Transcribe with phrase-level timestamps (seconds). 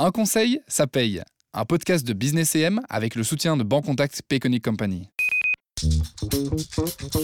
[0.00, 1.22] Un conseil, ça paye.
[1.52, 5.08] Un podcast de Business EM avec le soutien de Bancontact Payconic Company.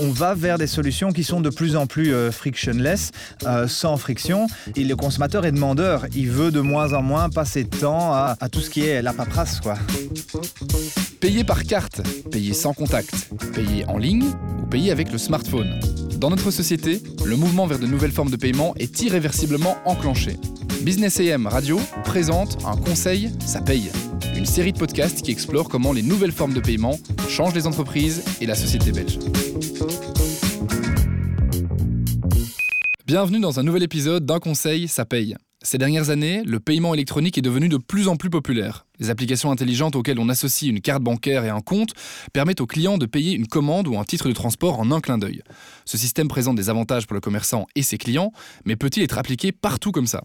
[0.01, 3.13] On va vers des solutions qui sont de plus en plus euh, frictionless,
[3.45, 4.49] euh, sans friction.
[4.75, 6.07] Et le consommateur est demandeur.
[6.17, 9.03] Il veut de moins en moins passer de temps à, à tout ce qui est
[9.03, 9.61] la paperasse.
[9.61, 9.77] Quoi.
[11.21, 12.03] Payer par carte,
[12.33, 13.15] payer sans contact,
[13.55, 15.79] payer en ligne ou payer avec le smartphone.
[16.17, 20.39] Dans notre société, le mouvement vers de nouvelles formes de paiement est irréversiblement enclenché.
[20.85, 23.91] Business AM Radio présente un conseil, ça paye.
[24.37, 28.23] Une série de podcasts qui explore comment les nouvelles formes de paiement changent les entreprises
[28.43, 29.19] et la société belge.
[33.07, 35.37] Bienvenue dans un nouvel épisode d'un conseil, ça paye.
[35.67, 38.85] Ces dernières années, le paiement électronique est devenu de plus en plus populaire.
[39.01, 41.95] Les applications intelligentes auxquelles on associe une carte bancaire et un compte
[42.35, 45.17] permettent aux clients de payer une commande ou un titre de transport en un clin
[45.17, 45.41] d'œil.
[45.87, 48.31] Ce système présente des avantages pour le commerçant et ses clients,
[48.67, 50.23] mais peut-il être appliqué partout comme ça?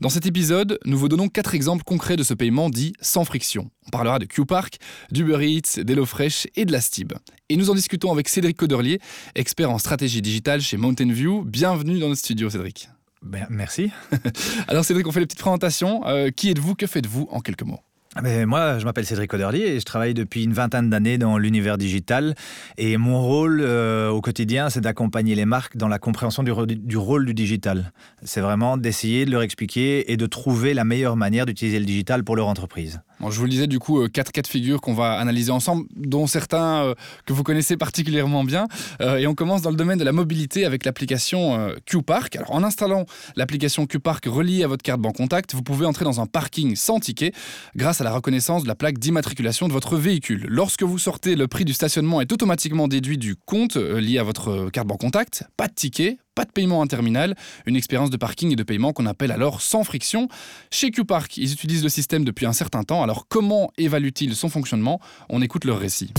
[0.00, 3.70] Dans cet épisode, nous vous donnons quatre exemples concrets de ce paiement dit sans friction.
[3.86, 4.78] On parlera de Q-Park,
[5.12, 7.12] d'Uber Eats, d'HelloFresh et de la Stib.
[7.48, 8.98] Et nous en discutons avec Cédric Coderlier,
[9.36, 11.44] expert en stratégie digitale chez Mountain View.
[11.44, 12.88] Bienvenue dans notre studio, Cédric.
[13.22, 13.90] Ben, merci.
[14.68, 16.06] Alors Cédric, on fait les petites présentations.
[16.06, 16.74] Euh, qui êtes-vous?
[16.74, 17.80] Que faites-vous en quelques mots?
[18.20, 21.78] Ben, moi, je m'appelle Cédric Coderlier et je travaille depuis une vingtaine d'années dans l'univers
[21.78, 22.34] digital.
[22.76, 26.52] Et mon rôle euh, au quotidien, c'est d'accompagner les marques dans la compréhension du,
[26.98, 27.90] rôle du digital.
[28.22, 32.22] C'est vraiment d'essayer de leur expliquer et de trouver la meilleure manière d'utiliser le digital
[32.22, 34.94] pour leur entreprise je vous le disais, du coup, euh, quatre cas de figure qu'on
[34.94, 38.66] va analyser ensemble, dont certains euh, que vous connaissez particulièrement bien.
[39.00, 42.34] Et on commence dans le domaine de la mobilité avec l'application Q-Park.
[42.34, 46.20] Alors, en installant l'application Q-Park reliée à votre carte Banque Contact, vous pouvez entrer dans
[46.20, 47.32] un parking sans ticket
[47.76, 50.46] grâce à la reconnaissance de la plaque d'immatriculation de votre véhicule.
[50.48, 54.70] Lorsque vous sortez, le prix du stationnement est automatiquement déduit du compte lié à votre
[54.70, 55.44] carte Contact.
[55.56, 57.36] Pas de ticket, pas de paiement en terminal,
[57.66, 60.28] une expérience de parking et de paiement qu'on appelle alors sans friction.
[60.70, 65.00] Chez QPark, ils utilisent le système depuis un certain temps, alors comment évaluent-ils son fonctionnement?
[65.28, 66.12] On écoute leur récit.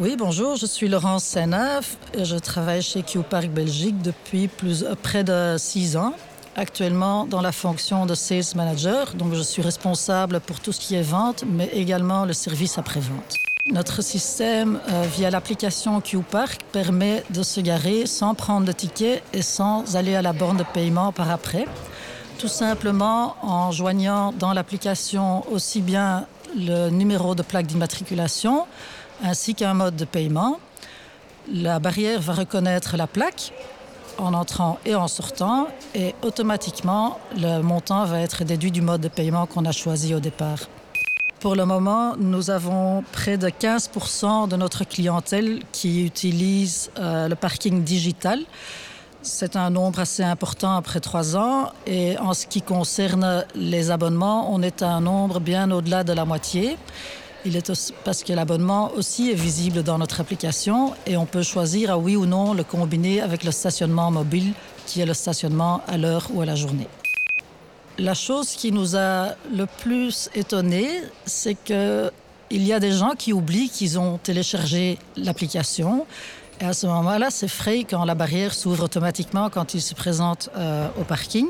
[0.00, 5.56] Oui, bonjour, je suis Laurence Senaf je travaille chez QPark Belgique depuis euh, près de
[5.58, 6.14] six ans.
[6.56, 10.94] Actuellement dans la fonction de Sales Manager, donc je suis responsable pour tout ce qui
[10.94, 13.38] est vente, mais également le service après-vente.
[13.72, 19.42] Notre système, euh, via l'application QPark, permet de se garer sans prendre de ticket et
[19.42, 21.64] sans aller à la borne de paiement par après.
[22.38, 26.26] Tout simplement en joignant dans l'application aussi bien
[26.56, 28.66] le numéro de plaque d'immatriculation
[29.24, 30.60] ainsi qu'un mode de paiement.
[31.52, 33.52] La barrière va reconnaître la plaque
[34.18, 39.08] en entrant et en sortant et automatiquement le montant va être déduit du mode de
[39.08, 40.68] paiement qu'on a choisi au départ.
[41.40, 47.34] Pour le moment, nous avons près de 15% de notre clientèle qui utilise euh, le
[47.34, 48.40] parking digital.
[49.20, 51.70] C'est un nombre assez important après trois ans.
[51.86, 56.14] Et en ce qui concerne les abonnements, on est à un nombre bien au-delà de
[56.14, 56.78] la moitié.
[57.46, 61.42] Il est aussi, parce que l'abonnement aussi est visible dans notre application et on peut
[61.42, 64.54] choisir à oui ou non le combiner avec le stationnement mobile
[64.86, 66.88] qui est le stationnement à l'heure ou à la journée.
[67.98, 70.88] La chose qui nous a le plus étonné,
[71.26, 72.10] c'est que
[72.50, 76.06] il y a des gens qui oublient qu'ils ont téléchargé l'application.
[76.60, 80.50] Et à ce moment-là, c'est frais quand la barrière s'ouvre automatiquement quand ils se présentent
[80.56, 81.46] euh, au parking.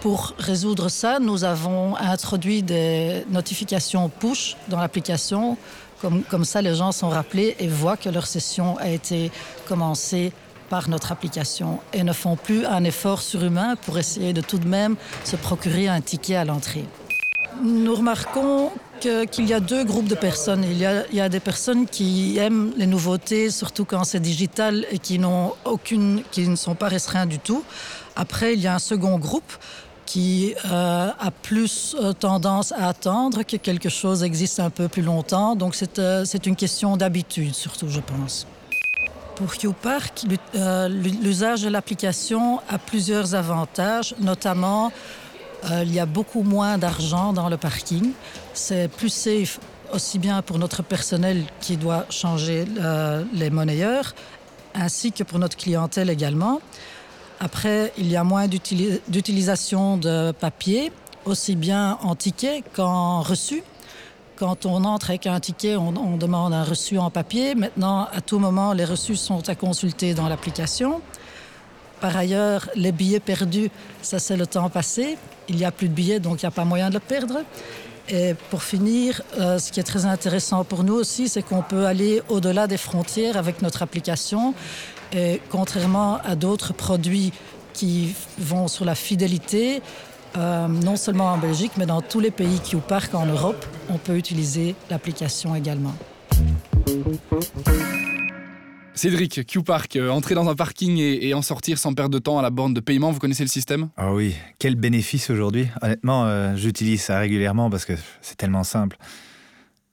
[0.00, 5.56] Pour résoudre ça, nous avons introduit des notifications push dans l'application.
[6.00, 9.32] Comme, ça, les gens sont rappelés et voient que leur session a été
[9.66, 10.32] commencée
[10.70, 14.68] par notre application et ne font plus un effort surhumain pour essayer de tout de
[14.68, 14.94] même
[15.24, 16.84] se procurer un ticket à l'entrée.
[17.60, 18.70] Nous remarquons
[19.00, 20.64] qu'il y a deux groupes de personnes.
[20.64, 25.20] Il y, a, des personnes qui aiment les nouveautés, surtout quand c'est digital et qui,
[25.64, 27.64] aucune, qui ne sont pas restreints du tout.
[28.14, 29.52] Après, il y a un second groupe
[30.08, 35.02] qui euh, a plus euh, tendance à attendre que quelque chose existe un peu plus
[35.02, 35.54] longtemps.
[35.54, 38.46] Donc c'est euh, une question d'habitude, surtout, je pense.
[39.36, 40.24] Pour QPark,
[40.54, 44.90] euh, l'usage de l'application a plusieurs avantages, notamment
[45.70, 48.12] il y a beaucoup moins d'argent dans le parking.
[48.54, 49.58] C'est plus safe
[49.92, 52.64] aussi bien pour notre personnel qui doit changer
[53.34, 54.14] les monnayeurs,
[54.76, 56.60] ainsi que pour notre clientèle également.
[57.40, 60.92] Après, il y a moins d'utilisation de papier,
[61.24, 63.62] aussi bien en ticket qu'en reçu.
[64.36, 67.54] Quand on entre avec un ticket, on, demande un reçu en papier.
[67.54, 71.00] Maintenant, à tout moment, les reçus sont à consulter dans l'application.
[72.00, 73.70] Par ailleurs, les billets perdus,
[74.02, 75.16] ça c'est le temps passé.
[75.48, 77.40] Il n'y a plus de billets, donc il n'y a pas moyen de le perdre.
[78.08, 81.86] Et pour finir, euh, ce qui est très intéressant pour nous aussi, c'est qu'on peut
[81.86, 84.54] aller au-delà des frontières avec notre application.
[85.12, 87.32] Et contrairement à d'autres produits
[87.72, 89.82] qui vont sur la fidélité,
[90.36, 93.96] Euh, non seulement en Belgique, mais dans tous les pays qui parc en Europe, on
[93.96, 95.94] peut utiliser l'application également.
[98.94, 102.42] Cédric, Q-Park, euh, entrer dans un parking et, en sortir sans perdre de temps à
[102.42, 103.88] la borne de paiement, vous connaissez le système?
[103.96, 105.68] Ah oui, quel bénéfice aujourd'hui?
[105.80, 108.98] Honnêtement, euh, j'utilise ça régulièrement parce que c'est tellement simple.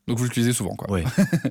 [0.07, 0.87] Donc vous l'utilisez souvent, quoi.
[0.91, 1.03] Oui.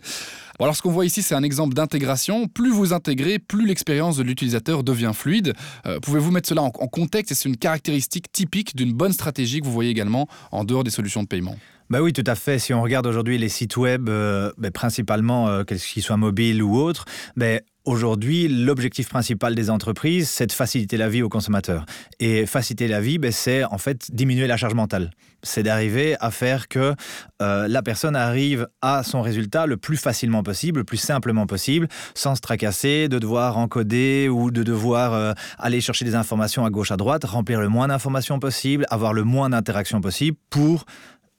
[0.61, 2.47] alors ce qu'on voit ici, c'est un exemple d'intégration.
[2.47, 5.55] Plus vous intégrez, plus l'expérience de l'utilisateur devient fluide.
[5.87, 7.35] Euh, pouvez-vous mettre cela en, contexte?
[7.35, 11.23] C'est une caractéristique typique d'une bonne stratégie que vous voyez également en dehors des solutions
[11.23, 11.57] de paiement.
[11.91, 12.59] Bah oui, tout à fait.
[12.59, 16.77] Si on regarde aujourd'hui les sites web, euh, bah, principalement, euh, qu'ils soient mobiles ou
[16.77, 17.05] autres,
[17.37, 21.85] bah, Aujourd'hui, l'objectif principal des entreprises, c'est de faciliter la vie aux consommateurs.
[22.19, 25.11] Et faciliter la vie, ben, c'est en fait diminuer la charge mentale.
[25.43, 26.95] C'est d'arriver à faire que
[27.43, 31.87] euh, la personne arrive à son résultat le plus facilement possible, le plus simplement possible,
[32.15, 36.71] sans se tracasser, de devoir encoder ou de devoir euh, aller chercher des informations à
[36.71, 40.87] gauche, à droite, remplir le moins d'informations possible, avoir le moins d'interactions possible pour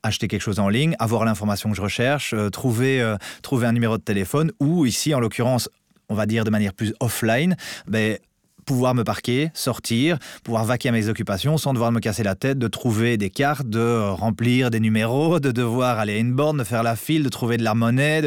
[0.04, 3.98] acheter quelque chose en ligne, avoir l'information que je recherche, euh, trouver, trouver un numéro
[3.98, 5.72] de téléphone ou ici, en l'occurrence,
[6.10, 7.56] on va dire de manière plus offline,
[7.88, 8.18] ben,
[8.66, 12.60] pouvoir me parquer, sortir, pouvoir vaquer à mes occupations sans devoir me casser la tête
[12.60, 16.64] de trouver des cartes, de remplir des numéros, de devoir aller à une borne, de
[16.64, 18.22] faire la file, de trouver de la monnaie.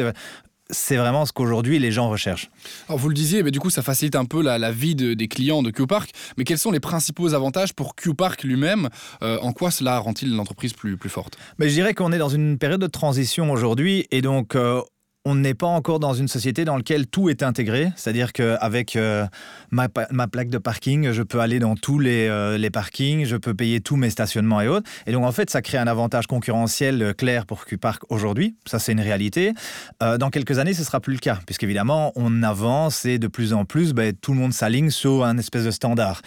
[0.71, 2.49] c'est vraiment ce qu'aujourd'hui les gens recherchent.
[2.87, 5.61] Alors vous le disiez, mais du coup ça facilite un peu la, vie des clients
[5.61, 8.89] de QPark, mais quels sont les principaux avantages pour QPark lui-même
[9.21, 11.37] euh, En quoi cela rend-il l'entreprise plus, plus forte?
[11.57, 14.81] Mais Je dirais qu'on est dans une période de transition aujourd'hui et donc euh,
[15.25, 17.91] on n'est pas encore dans une société dans laquelle tout est intégré.
[17.95, 19.25] C'est-à-dire qu'avec euh,
[19.71, 23.81] ma, plaque de parking, je peux aller dans tous euh, les, parkings, je peux payer
[23.81, 24.89] tous mes stationnements et autres.
[25.05, 28.55] Et donc, en fait, ça crée un avantage concurrentiel euh, clair pour QPark aujourd'hui.
[28.65, 29.53] Ça, c'est une réalité.
[30.01, 33.65] dans quelques années, ce sera plus le cas, puisqu'évidemment, on avance et de plus en
[33.65, 36.21] plus, ben, tout le monde s'aligne sur un espèce de standard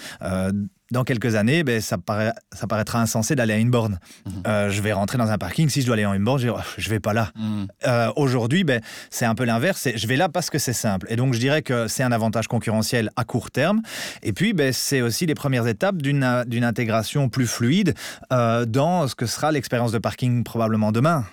[0.92, 3.98] dans quelques années, ben, ça, paraît, ça paraîtra insensé d'aller à une borne.
[4.26, 4.42] Mhm.
[4.46, 6.48] Euh, je vais rentrer dans un parking, si je dois aller à une borne, je
[6.48, 7.32] ne je vais pas là.
[7.34, 7.66] Mhm.
[7.86, 8.80] Euh, aujourd'hui, ben,
[9.10, 11.06] c'est un peu l'inverse, je vais là parce que c'est simple.
[11.10, 13.80] Et donc, je dirais que c'est un avantage concurrentiel à court terme.
[14.22, 16.24] Et puis, ben, c'est aussi les premières étapes d'une
[16.64, 17.94] intégration plus fluide
[18.32, 21.24] euh, dans ce que sera l'expérience de parking probablement demain.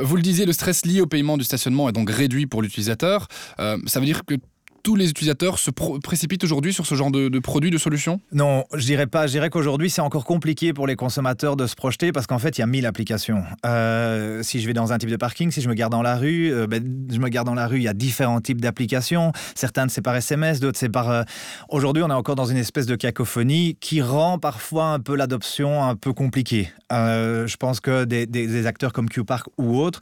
[0.00, 3.28] Vous le disiez, le stress lié au paiement du stationnement est donc réduit pour l'utilisateur.
[3.58, 4.36] ça veut dire que
[4.82, 8.20] tous les utilisateurs se précipitent aujourd'hui sur ce genre de, produits, de solutions?
[8.32, 9.26] Non, je dirais pas.
[9.26, 12.58] Je dirais qu'aujourd'hui, c'est encore compliqué pour les consommateurs de se projeter parce qu'en fait,
[12.58, 13.44] il y a mille applications.
[13.64, 16.16] Euh, si je vais dans un type de parking, si je me garde dans la
[16.16, 19.32] rue, euh, ben, je me garde dans la rue, il y a différents types d'applications.
[19.54, 21.10] Certaines, c'est par SMS, d'autres, c'est par...
[21.10, 21.22] Euh,
[21.68, 25.84] aujourd'hui, on est encore dans une espèce de cacophonie qui rend parfois un peu l'adoption
[25.84, 26.70] un peu compliquée.
[26.90, 30.00] je pense que des, des acteurs comme QPark ou autres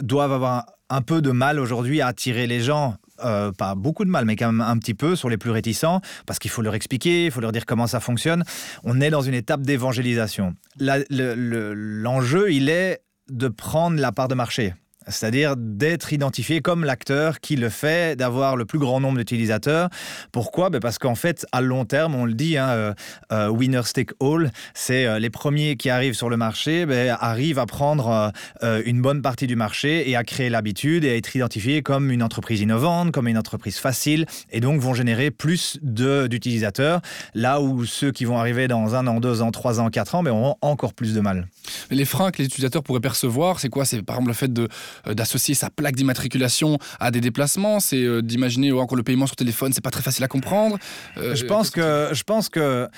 [0.00, 4.10] doivent avoir un peu de mal aujourd'hui à attirer les gens euh, pas beaucoup de
[4.10, 6.74] mal, mais quand même un petit peu sur les plus réticents, parce qu'il faut leur
[6.74, 8.44] expliquer, il faut leur dire comment ça fonctionne.
[8.84, 10.54] On est dans une étape d'évangélisation.
[10.78, 14.74] L'enjeu, il est de prendre la part de marché
[15.08, 19.88] c'est-à-dire d'être identifié comme l'acteur qui le fait, d'avoir le plus grand nombre d'utilisateurs.
[20.32, 20.70] Pourquoi?
[20.70, 22.94] Ben Parce qu'en fait, à long terme, on le dit, hein, euh,
[23.32, 27.58] euh, winner take all, c'est euh, les premiers qui arrivent sur le marché ben, arrivent
[27.58, 28.32] à prendre
[28.62, 32.22] une bonne partie du marché et à créer l'habitude et à être identifiés comme une
[32.22, 37.00] entreprise innovante, comme une entreprise facile, et donc vont générer plus d'utilisateurs,
[37.34, 40.22] là où ceux qui vont arriver dans un an, deux ans, trois ans, quatre ans
[40.22, 41.46] ben, auront encore plus de mal.
[41.90, 43.84] les freins que les utilisateurs pourraient percevoir, c'est quoi?
[43.84, 44.68] C'est par exemple le fait de
[45.06, 49.36] d'associer sa plaque d'immatriculation à des déplacements, c'est euh, d'imaginer oh, encore le paiement sur
[49.36, 50.78] téléphone, c'est pas très facile à comprendre.
[51.16, 52.88] Euh, je pense que je pense que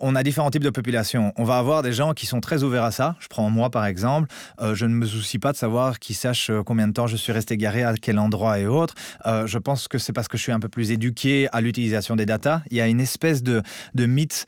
[0.00, 1.32] on a différents types de populations.
[1.36, 3.16] On va avoir des gens qui sont très ouverts à ça.
[3.18, 4.28] Je prends moi par exemple,
[4.74, 7.56] je ne me soucie pas de savoir qui sache combien de temps je suis resté
[7.56, 8.94] garé à quel endroit et autres.
[9.26, 12.26] je pense que c'est parce que je suis un peu plus éduqué à l'utilisation des
[12.26, 12.60] datas.
[12.70, 13.60] Il y a une espèce de,
[13.94, 14.46] de mythe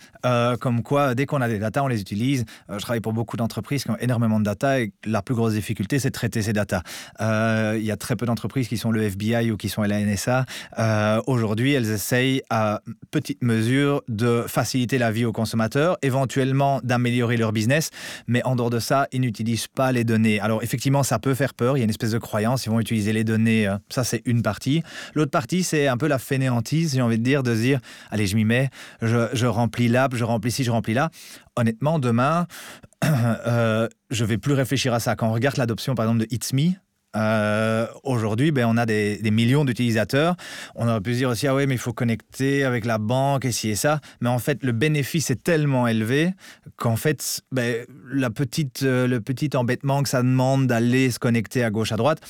[0.61, 2.45] comme quoi dès qu'on a des datas, on les utilise.
[2.69, 5.99] je travaille pour beaucoup d'entreprises qui ont énormément de data et la plus grosse difficulté,
[5.99, 6.83] c'est de traiter ces datas.
[7.21, 10.01] Euh, il y a très peu d'entreprises qui sont le FBI ou qui sont la
[10.01, 10.47] NSA.
[10.79, 17.37] Euh, aujourd'hui, elles essayent à petite mesure de faciliter la vie aux consommateurs, éventuellement d'améliorer
[17.37, 17.91] leur business,
[18.27, 20.41] mais en dehors de ça, ils n'utilisent pas les données.
[20.41, 21.77] Alors effectivement, ça peut faire peur.
[21.77, 23.67] Il y a une espèce de croyance, ils vont utiliser les données.
[23.67, 24.83] Euh, ça, c'est une partie.
[25.15, 28.27] L'autre partie, c'est un peu la fainéantise, j'ai envie de dire, de se dire, allez,
[28.27, 28.71] je m'y mets,
[29.03, 31.11] je, remplis l'app, je remplis ci, je remplis là.
[31.57, 32.47] Honnêtement, demain,
[33.05, 35.17] euh, je vais plus réfléchir à ça.
[35.17, 36.73] Quand on regarde l'adoption, par exemple, de It's Me,
[37.17, 40.37] euh, aujourd'hui, ben, on a des, millions d'utilisateurs.
[40.75, 43.45] On aurait pu se dire aussi, ah oui, mais il faut connecter avec la banque
[43.45, 44.01] et ci et ça.
[44.21, 46.33] Mais en fait, le bénéfice est tellement élevé
[46.77, 51.63] qu'en fait, ben, la petite, euh, le petit embêtement que ça demande d'aller se connecter
[51.63, 52.21] à gauche, à droite,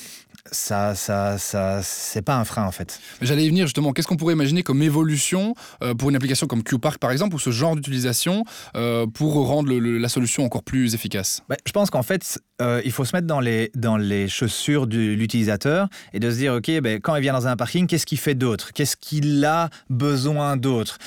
[0.51, 3.01] ça, ça, ça c'est pas un frein en fait.
[3.23, 3.93] J'allais y venir justement.
[3.93, 7.39] Qu'est-ce qu'on pourrait imaginer comme évolution euh, pour une application comme QPark par exemple, ou
[7.39, 8.45] ce genre d'utilisation
[8.77, 11.43] euh, pour rendre la solution encore plus efficace?
[11.49, 14.87] Bah, Je pense qu'en fait, euh, il faut se mettre dans les, dans les chaussures
[14.87, 18.07] de l'utilisateur et de se dire, OK, ben, quand il vient dans un parking, qu'est-ce
[18.07, 18.73] qu'il fait d'autre?
[18.73, 20.99] Qu'est-ce qu'il a besoin d'autre?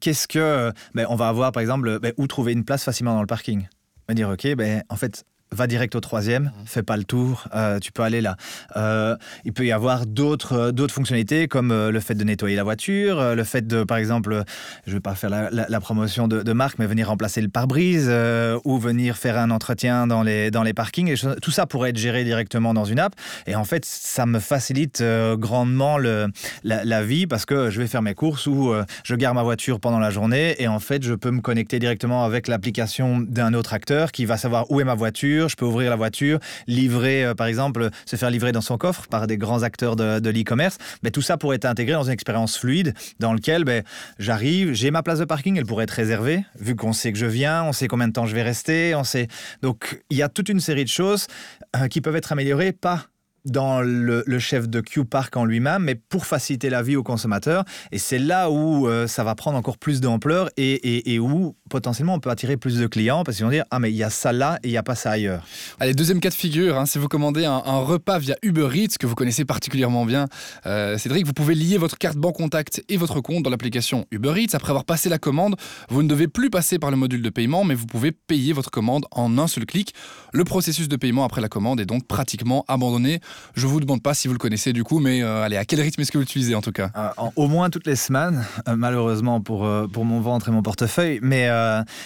[0.00, 0.72] Qu'est-ce que...
[0.94, 3.66] Ben, on va avoir par exemple, ben, où trouver une place facilement dans le parking?
[4.08, 6.66] Va dire, OK, ben, en fait, va direct au troisième, mhm.
[6.66, 8.36] fais pas le tour, euh, tu peux aller là.
[8.76, 12.64] Euh, il peut y avoir d'autres euh, d'autres fonctionnalités comme le fait de nettoyer la
[12.64, 14.42] voiture, le fait de, par exemple,
[14.86, 18.10] je vais pas faire la, promotion de, marque, mais venir remplacer le pare-brise
[18.64, 21.08] ou venir faire un entretien dans les, dans les parkings.
[21.08, 23.14] Et tout ça pourrait être géré directement dans une app.
[23.46, 25.02] Et en fait, ça me facilite
[25.34, 26.28] grandement le,
[26.64, 28.74] la, vie parce que je vais faire mes courses ou
[29.04, 32.24] je garde ma voiture pendant la journée et en fait, je peux me connecter directement
[32.24, 35.90] avec l'application d'un autre acteur qui va savoir où est ma voiture je peux ouvrir
[35.90, 39.62] la voiture, livrer, euh, par exemple, se faire livrer dans son coffre par des grands
[39.62, 40.78] acteurs de, l'e-commerce.
[41.02, 43.82] Mais tout ça pourrait être intégré dans une expérience fluide dans lequel ben,
[44.18, 47.26] j'arrive, j'ai ma place de parking, elle pourrait être réservée, vu qu'on sait que je
[47.26, 49.28] viens, on sait combien de temps je vais rester, on sait.
[49.62, 51.26] Donc il y a toute une série de choses
[51.76, 53.06] euh, qui peuvent être améliorées, pas
[53.46, 57.64] dans le, chef de Q-Park en lui-même, mais pour faciliter la vie aux consommateurs.
[57.92, 62.20] Et c'est là où euh, ça va prendre encore plus d'ampleur et, où potentiellement on
[62.20, 64.32] peut attirer plus de clients parce qu'ils vont dire Ah, mais il y a ça
[64.32, 65.44] là et il n'y a pas ça ailleurs.
[65.80, 69.06] Allez, deuxième cas de figure, hein, si vous commandez un, repas via Uber Eats, que
[69.06, 70.26] vous connaissez particulièrement bien,
[70.66, 74.34] euh, Cédric, vous pouvez lier votre carte banque contact et votre compte dans l'application Uber
[74.36, 74.54] Eats.
[74.54, 75.56] Après avoir passé la commande,
[75.88, 78.70] vous ne devez plus passer par le module de paiement, mais vous pouvez payer votre
[78.70, 79.94] commande en un seul clic.
[80.32, 83.20] Le processus de paiement après la commande est donc pratiquement abandonné.
[83.54, 85.80] Je vous demande pas si vous le connaissez du coup, mais euh, allez, à quel
[85.80, 86.90] rythme est-ce que vous l'utilisez en tout cas?
[86.96, 91.20] Euh, Au moins toutes les semaines, euh, malheureusement pour, pour mon ventre et mon portefeuille.
[91.22, 91.48] Mais,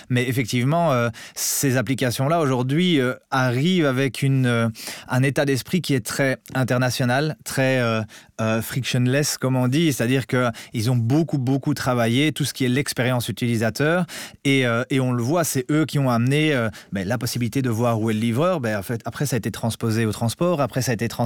[0.08, 0.92] mais effectivement,
[1.34, 2.98] ces applications-là aujourd'hui
[3.30, 4.70] arrivent avec une,
[5.08, 7.80] un état d'esprit qui est très international, très
[8.62, 9.92] frictionless, comme on dit.
[9.92, 14.06] C'est-à-dire qu'ils ont beaucoup, beaucoup travaillé tout ce qui est l'expérience utilisateur.
[14.44, 16.54] Et, et, on le voit, c'est eux qui ont amené
[16.92, 18.60] ben, la possibilité de voir où est le livreur.
[18.60, 20.60] Ben, après, ça a été transposé au transport.
[20.60, 21.19] Après, ça a été transposé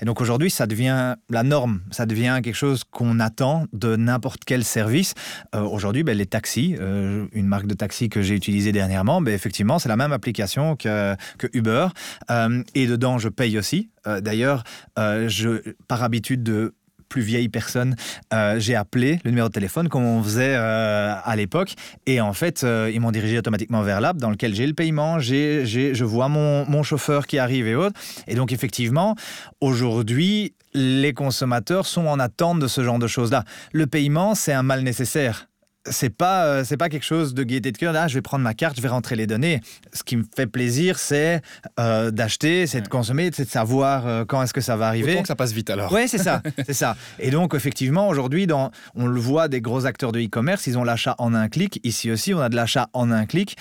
[0.00, 4.44] et donc aujourd'hui, ça devient la norme, ça devient quelque chose qu'on attend de n'importe
[4.44, 5.14] quel service.
[5.54, 9.34] Euh, aujourd'hui, ben, les taxis, euh, une marque de taxi que j'ai utilisée dernièrement, ben,
[9.34, 11.16] effectivement, c'est la même application que,
[11.52, 11.88] Uber.
[12.30, 13.90] Euh, et dedans, je paye aussi.
[14.20, 14.62] D'ailleurs,
[14.96, 16.74] je, par habitude de
[17.16, 17.96] plus vieille personne,
[18.34, 21.72] euh, j'ai appelé le numéro de téléphone comme on faisait euh, à l'époque.
[22.04, 25.18] Et en fait, euh, ils m'ont dirigé automatiquement vers l'app dans lequel j'ai le paiement,
[25.18, 27.98] j'ai, je vois mon, mon chauffeur qui arrive et autres.
[28.26, 29.16] Et donc, effectivement,
[29.62, 33.44] aujourd'hui, les consommateurs sont en attente de ce genre de choses-là.
[33.72, 35.48] Le paiement, c'est un mal nécessaire
[35.90, 37.92] c'est pas euh, c'est pas quelque chose de gaieté de cœur.
[37.92, 39.60] Là, je vais prendre ma carte, je vais rentrer les données.
[39.92, 41.42] Ce qui me fait plaisir, c'est
[41.78, 45.12] euh, d'acheter, c'est de consommer, c'est de savoir euh, quand est-ce que ça va arriver.
[45.12, 45.92] Autant que ça passe vite alors.
[45.92, 46.96] Oui, c'est ça, c'est ça.
[47.18, 48.46] Et donc effectivement, aujourd'hui,
[48.94, 51.80] on le voit des gros acteurs de e-commerce, ils ont l'achat en un clic.
[51.84, 53.56] Ici aussi, on a de l'achat en un clic.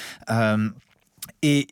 [1.41, 1.67] et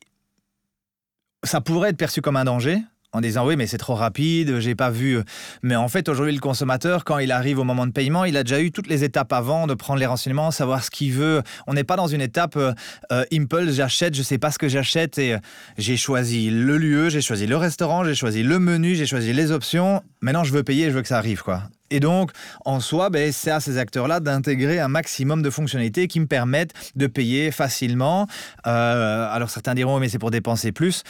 [1.43, 2.81] ça pourrait être perçu comme un danger,
[3.13, 5.19] en disant oui mais c'est trop rapide, j'ai pas vu.
[5.61, 8.43] Mais en fait aujourd'hui le consommateur quand il arrive au moment de paiement, il a
[8.43, 11.41] déjà eu toutes les étapes avant de prendre les renseignements, savoir ce qu'il veut.
[11.67, 12.73] On n'est pas dans une étape euh,
[13.11, 15.39] euh, impulse, j'achète, je sais pas ce que j'achète et euh,
[15.77, 19.51] j'ai choisi le lieu, j'ai choisi le restaurant, j'ai choisi le menu, j'ai choisi les
[19.51, 20.01] options.
[20.23, 21.63] Maintenant je veux payer, je veux que ça arrive quoi.
[21.93, 22.31] Et donc,
[22.65, 26.73] en soi, ben, c'est à ces acteurs-là d'intégrer un maximum de fonctionnalités qui me permettent
[26.95, 28.27] de payer facilement.
[28.65, 31.03] Euh, alors, certains diront, mais c'est pour dépenser plus.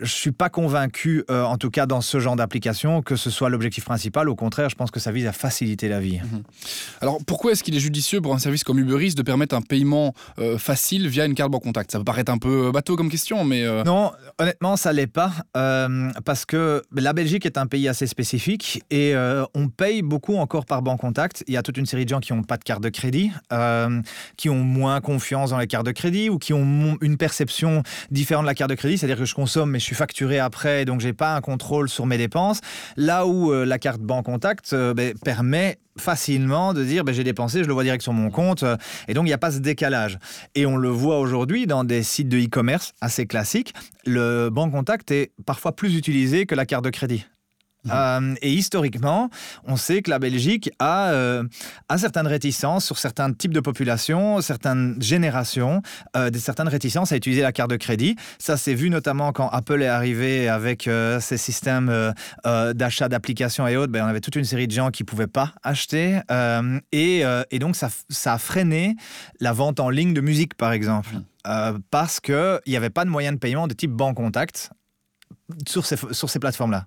[0.00, 3.30] Je ne suis pas convaincu, euh, en tout cas dans ce genre d'application, que ce
[3.30, 4.28] soit l'objectif principal.
[4.28, 6.18] Au contraire, je pense que ça vise à faciliter la vie.
[6.18, 6.42] Mhm.
[7.00, 9.62] Alors, pourquoi est-ce qu'il est judicieux pour un service comme Uber Eats de permettre un
[9.62, 11.92] paiement euh, facile via une carte banque contact?
[11.92, 13.64] Ça peut paraître un peu bateau comme question, mais...
[13.84, 15.32] Non, honnêtement, ça l'est pas.
[16.24, 18.53] parce que la Belgique est un pays assez spécifique
[18.90, 19.14] et
[19.54, 21.44] on paye beaucoup encore par banque contact.
[21.46, 23.30] Il y a toute une série de gens qui n'ont pas de carte de crédit,
[23.52, 24.00] euh,
[24.36, 28.44] qui ont moins confiance dans les cartes de crédit ou qui ont une perception différente
[28.44, 31.00] de la carte de crédit, c'est-à-dire que je consomme mais je suis facturé après, donc
[31.00, 32.60] j'ai pas un contrôle sur mes dépenses.
[32.96, 37.24] Là où euh, la carte banque contact euh, ben, permet facilement de dire ben, j'ai
[37.24, 38.64] dépensé, je le vois direct sur mon compte.
[39.06, 40.18] Et donc, il n'y a pas ce décalage.
[40.54, 43.74] Et on le voit aujourd'hui dans des sites de e-commerce assez classiques.
[44.04, 47.24] Le banque contact est parfois plus utilisé que la carte de crédit.
[47.90, 49.30] Euh, et historiquement,
[49.64, 51.44] on sait que la Belgique a, euh,
[51.88, 55.82] a certaines réticences sur certains types de populations, certaines générations,
[56.16, 58.16] euh, des certaines réticences à utiliser la carte de crédit.
[58.38, 60.88] Ça s'est vu notamment quand Apple est arrivé avec
[61.20, 62.12] ses systèmes
[62.44, 63.92] d'achat d'applications et autres.
[63.92, 66.20] Ben, on avait toute une série de gens qui ne pouvaient pas acheter.
[66.92, 68.96] Et, et, donc, ça, ça, a freiné
[69.40, 71.10] la vente en ligne de musique, par exemple.
[71.46, 71.78] Mmh.
[71.90, 74.70] parce qu'il n'y avait pas de moyen de paiement de type banque contact
[75.66, 76.86] sur ces, sur ces plateformes-là.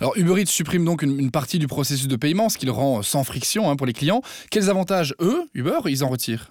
[0.00, 3.02] Alors Uber Eats supprime donc une, partie du processus de paiement, ce qui le rend
[3.02, 4.22] sans friction hein, pour les clients.
[4.50, 6.50] Quels avantages, eux, Uber, ils en retirent?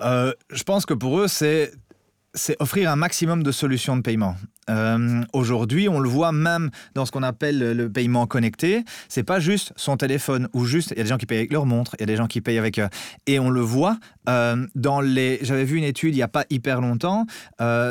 [0.00, 1.72] Euh, Je pense que pour eux, c'est
[2.34, 4.36] c'est offrir un maximum de solutions de paiement.
[4.68, 8.84] Euh, aujourd'hui, on le voit même dans ce qu'on appelle le paiement connecté.
[9.08, 10.92] C'est pas juste son téléphone ou juste.
[10.92, 12.26] Il y a des gens qui payent avec leur montre, il y a des gens
[12.26, 12.78] qui payent avec.
[12.78, 12.88] Euh,
[13.26, 13.98] et on le voit
[14.28, 15.38] euh, dans les.
[15.42, 17.26] J'avais vu une étude il y a pas hyper longtemps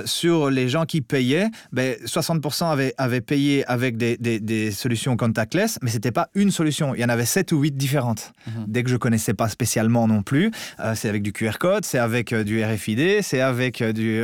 [0.06, 1.50] sur les gens qui payaient.
[1.72, 6.94] Ben, 60% avaient, avaient payé avec des, des, solutions contactless, mais c'était pas une solution.
[6.96, 8.34] Il y en avait 7 ou 8 différentes.
[8.48, 8.66] Mhm.
[8.68, 10.52] Dès que je connaissais pas spécialement non plus.
[10.96, 14.24] c'est avec du QR code, c'est avec du RFID, c'est avec du.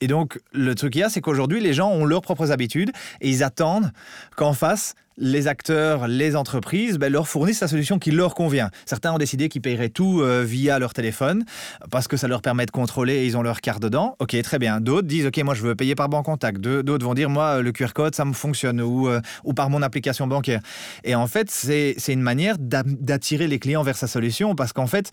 [0.00, 2.90] Et donc, le truc qu'il y a, c'est qu'aujourd'hui, les gens ont leurs propres habitudes
[3.20, 3.92] et ils attendent
[4.36, 8.70] qu'en face, les acteurs, les entreprises ben, leur fournissent la solution qui leur convient.
[8.86, 11.44] Certains ont décidé qu'ils paieraient tout euh, via leur téléphone
[11.90, 14.16] parce que ça leur permet de contrôler et ils ont leur carte dedans.
[14.18, 14.80] Ok, très bien.
[14.80, 16.60] D'autres disent ok, moi je veux payer par banque contact.
[16.60, 19.82] D'autres vont dire moi le QR code ça me fonctionne ou, euh, ou par mon
[19.82, 20.60] application bancaire.
[21.04, 25.10] Et en fait, c'est une manière d'attirer les clients vers sa solution parce qu'en fait,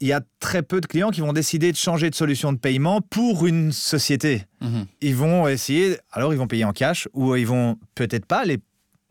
[0.00, 2.58] il y a très peu de clients qui vont décider de changer de solution de
[2.58, 4.44] paiement pour une société.
[4.60, 4.86] Mhm.
[5.02, 8.58] Ils vont essayer, alors ils vont payer en cash ou ils vont peut-être pas aller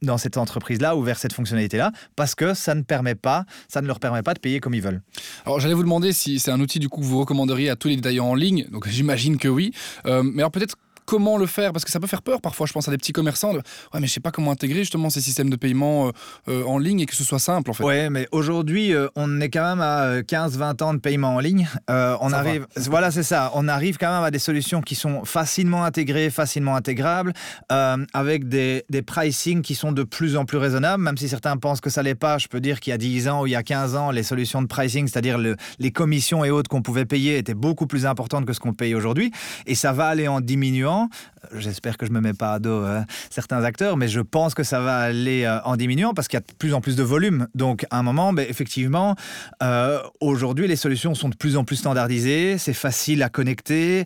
[0.01, 3.87] dans cette entreprise-là ou vers cette fonctionnalité-là parce que ça ne permet pas, ça ne
[3.87, 5.01] leur permet pas de payer comme ils veulent.
[5.45, 7.89] Alors j'allais vous demander si c'est un outil du coup que vous recommanderiez à tous
[7.89, 8.67] les détaillants en ligne.
[8.71, 9.73] Donc j'imagine que oui.
[10.05, 10.75] Euh, mais alors peut-être
[11.09, 13.13] comment le faire Parce que ça peut faire peur parfois, je pense à des petits
[13.13, 13.51] commerçants.
[13.53, 13.61] ouais,
[13.99, 16.11] mais je sais pas comment intégrer justement ces systèmes de paiement euh,
[16.49, 17.83] euh, en ligne et que ce soit simple en fait.
[17.83, 21.67] Ouais, mais aujourd'hui, euh, on est quand même à 15-20 ans de paiement en ligne.
[21.87, 23.51] on arrive, voilà, c'est ça.
[23.55, 27.33] On arrive quand même à des solutions qui sont facilement intégrées, facilement intégrables,
[27.69, 31.81] avec des, des pricing qui sont de plus en plus raisonnables, même si certains pensent
[31.81, 32.37] que ça l'est pas.
[32.37, 34.23] Je peux dire qu'il y a 10 ans ou il y a 15 ans, les
[34.23, 38.05] solutions de pricing, c'est-à-dire le, les commissions et autres qu'on pouvait payer, étaient beaucoup plus
[38.05, 39.31] importantes que ce qu'on paye aujourd'hui.
[39.65, 41.09] Et ça va aller en diminuant ans
[41.55, 44.63] J'espère que je me mets pas à dos euh, certains acteurs, mais je pense que
[44.63, 47.03] ça va aller euh, en diminuant parce qu'il y a de plus en plus de
[47.03, 47.47] volume.
[47.55, 49.15] Donc, à un moment, ben, effectivement,
[49.63, 54.05] euh, aujourd'hui, les solutions sont de plus en plus standardisées, c'est facile à connecter.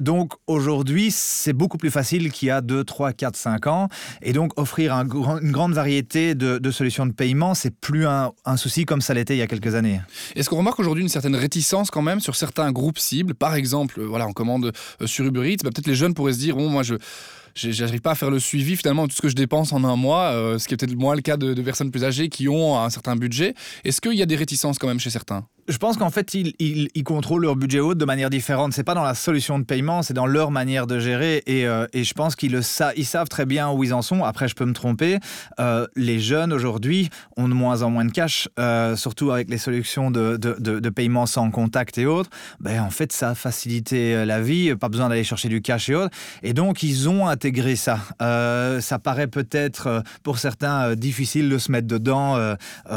[0.00, 3.88] donc, aujourd'hui, c'est beaucoup plus facile qu'il y a 2, 3, 4, 5 ans.
[4.22, 5.06] Et donc, offrir un,
[5.40, 9.34] une grande variété de, solutions de paiement, c'est plus un, un, souci comme ça l'était
[9.34, 10.00] il y a quelques années.
[10.34, 13.34] Est-ce qu'on remarque aujourd'hui une certaine réticence quand même sur certains groupes cibles?
[13.34, 14.72] Par exemple, voilà, on commande
[15.04, 16.94] sur Uber Eats, bah, peut-être les jeunes pourraient se dire, bon, moi, je
[17.54, 19.96] j'arrive pas à faire le suivi finalement de tout ce que je dépense en un
[19.96, 22.48] mois, euh, ce qui est peut-être moins le cas de, de, personnes plus âgées qui
[22.48, 23.54] ont un certain budget.
[23.84, 25.46] Est-ce qu'il y a des réticences quand même chez certains?
[25.68, 28.72] Je pense qu'en fait, ils, contrôlent leur budget haut de manière différente.
[28.72, 31.42] C'est pas dans la solution de paiement, c'est dans leur manière de gérer.
[31.46, 32.60] Et, euh, je pense qu'ils
[32.96, 34.24] ils savent très bien où ils en sont.
[34.24, 35.18] Après, je peux me tromper.
[35.60, 39.58] Euh, les jeunes aujourd'hui ont de moins en moins de cash, euh, surtout avec les
[39.58, 42.30] solutions de, paiement sans contact et autres.
[42.60, 44.74] Ben, en fait, ça a facilité la vie.
[44.74, 46.14] Pas besoin d'aller chercher du cash et autres.
[46.42, 48.00] Et donc, ils ont intégré ça.
[48.18, 52.56] ça paraît peut-être pour certains difficile de se mettre dedans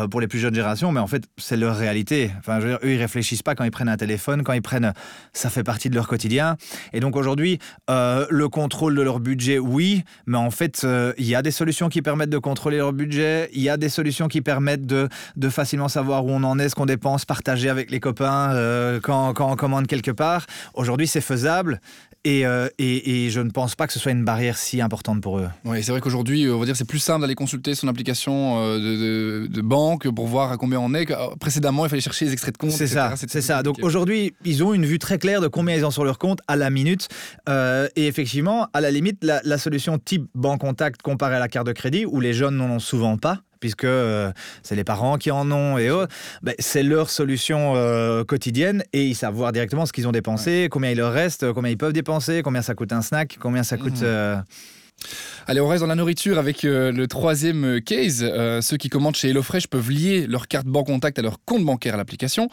[0.09, 2.31] pour les plus jeunes générations, mais en fait, c'est leur réalité.
[2.59, 4.93] Eux, ils réfléchissent pas quand ils prennent un téléphone, quand ils prennent,
[5.33, 6.57] ça fait partie de leur quotidien.
[6.93, 11.25] Et donc aujourd'hui, euh, le contrôle de leur budget, oui, mais en fait, euh, il
[11.25, 13.49] y a des solutions qui permettent de contrôler leur budget.
[13.53, 16.69] Il y a des solutions qui permettent de, de facilement savoir où on en est,
[16.69, 20.45] ce qu'on dépense, partager avec les copains euh, quand, on commande quelque part.
[20.73, 21.79] Aujourd'hui, c'est faisable.
[22.27, 25.47] Et, je ne pense pas que ce soit une barrière si importante pour eux.
[25.63, 29.47] Oui, c'est vrai qu'aujourd'hui, on va dire, c'est plus simple d'aller consulter son application euh,
[29.47, 31.07] de, banque pour voir à combien on est.
[31.39, 32.71] Précédemment, il fallait chercher les de compte.
[32.71, 33.63] C'est ça, c'est ça.
[33.63, 36.39] Donc aujourd'hui, ils ont une vue très claire de combien ils ont sur leur compte
[36.47, 37.07] à la minute.
[37.47, 41.67] et effectivement, à la limite, la, la solution type banque contact comparée à la carte
[41.67, 44.31] de crédit, où les jeunes n'en ont souvent pas, puisque euh,
[44.63, 49.05] c'est les parents qui en ont et autres, ben, c'est leur solution euh, quotidienne et
[49.05, 51.93] ils savent voir directement ce qu'ils ont dépensé, combien il leur reste, combien ils peuvent
[51.93, 54.01] dépenser, combien ça coûte un snack, combien ça coûte...
[54.01, 54.05] Mmh.
[54.05, 54.37] Euh,
[55.47, 58.23] Allez, on reste dans la nourriture avec euh, le troisième euh, case.
[58.23, 61.63] Euh, ceux qui commandent chez HelloFresh peuvent lier leur carte banque contact à leur compte
[61.63, 62.47] bancaire à l'application.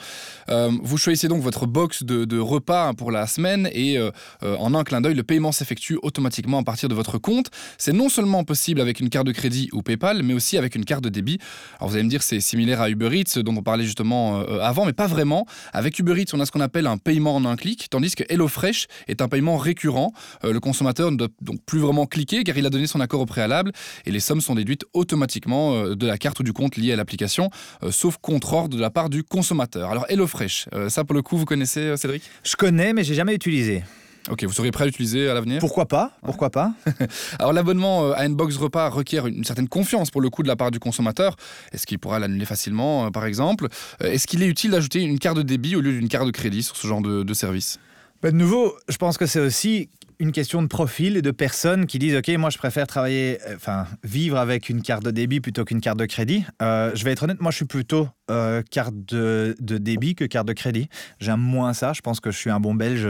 [0.49, 3.99] vous choisissez donc votre box de, repas hein, pour la semaine et
[4.43, 7.51] en un clin d'œil, le paiement s'effectue automatiquement à partir de votre compte.
[7.79, 10.85] C'est non seulement possible avec une carte de crédit ou PayPal, mais aussi avec une
[10.85, 11.39] carte de débit.
[11.79, 14.87] Alors vous allez me dire, c'est similaire à Uber Eats dont on parlait justement avant,
[14.87, 15.47] mais pas vraiment.
[15.73, 18.25] Avec Uber Eats, on a ce qu'on appelle un paiement en un clic, tandis que
[18.29, 20.13] HelloFresh est un paiement récurrent.
[20.43, 23.27] le consommateur ne doit donc plus vraiment cliquer car il a donné son accord au
[23.27, 23.73] préalable
[24.07, 26.97] et les sommes sont déduites automatiquement euh, de la carte ou du compte lié à
[26.97, 27.51] l'application,
[27.83, 29.91] euh, sauf contre-ordre de la part du consommateur.
[29.91, 32.23] Alors HelloFresh, euh, ça pour le coup, vous connaissez Cédric?
[32.43, 33.85] Je connais, mais j'ai jamais utilisé.
[34.31, 35.59] Ok, vous seriez prêt à l'utiliser à l'avenir?
[35.59, 36.73] Pourquoi pas Pourquoi pas?
[37.41, 40.55] Alors l'abonnement à une box repas requiert une certaine confiance pour le coup de la
[40.55, 41.35] part du consommateur.
[41.73, 43.67] Est-ce qu'il pourra l'annuler facilement, par exemple?
[44.01, 46.63] Est-ce qu'il est utile d'ajouter une carte de débit au lieu d'une carte de crédit
[46.63, 47.81] sur ce genre de service?
[48.23, 49.89] Bah, de nouveau, je pense que c'est aussi
[50.23, 53.57] une question de profil et de personnes qui disent ok moi je préfère travailler euh,
[53.57, 56.45] enfin vivre avec une carte de débit plutôt qu'une carte de crédit.
[56.63, 60.25] Euh, je vais être honnête moi je suis plutôt euh, carte de, de, débit que
[60.25, 60.89] carte de crédit.
[61.19, 61.93] J'aime moins ça.
[61.93, 63.05] Je pense que je suis un bon belge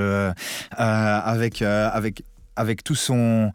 [0.78, 2.22] avec avec
[2.56, 3.52] avec tout son,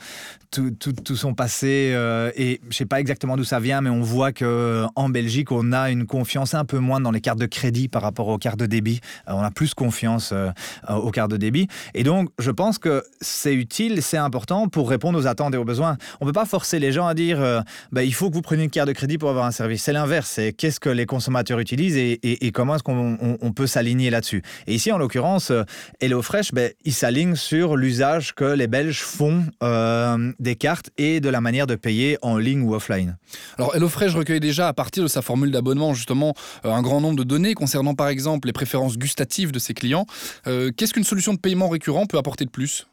[0.51, 4.31] tout, son passé euh, et je sais pas exactement d'où ça vient, mais on voit
[4.31, 7.87] que en Belgique, on a une confiance un peu moins dans les cartes de crédit
[7.87, 9.01] par rapport aux cartes de débit.
[9.27, 10.49] Euh, on a plus confiance euh,
[10.89, 11.67] aux cartes de débit.
[11.93, 15.65] Et donc, je pense que c'est utile, c'est important pour répondre aux attentes et aux
[15.65, 15.97] besoins.
[16.21, 18.69] On peut pas forcer les gens à dire bah, il faut que vous preniez une
[18.69, 19.83] carte de crédit pour avoir un service.
[19.83, 20.29] C'est l'inverse.
[20.29, 24.41] C'est qu'est-ce que les consommateurs utilisent et, comment est-ce qu'on on, peut s'aligner là-dessus.
[24.67, 25.51] Et ici, en l'occurrence,
[26.01, 29.43] HelloFresh, ben, il s'aligne sur l'usage que les Belges font
[30.39, 33.17] des cartes et de la manière de payer en ligne ou offline.
[33.57, 36.33] Alors HelloFresh recueille déjà à partir de sa formule d'abonnement justement
[36.65, 40.05] euh, un grand nombre de données concernant par exemple les préférences gustatives de ses clients.
[40.47, 42.87] Euh, Qu'est-ce qu'une solution de paiement récurrent peut apporter de plus?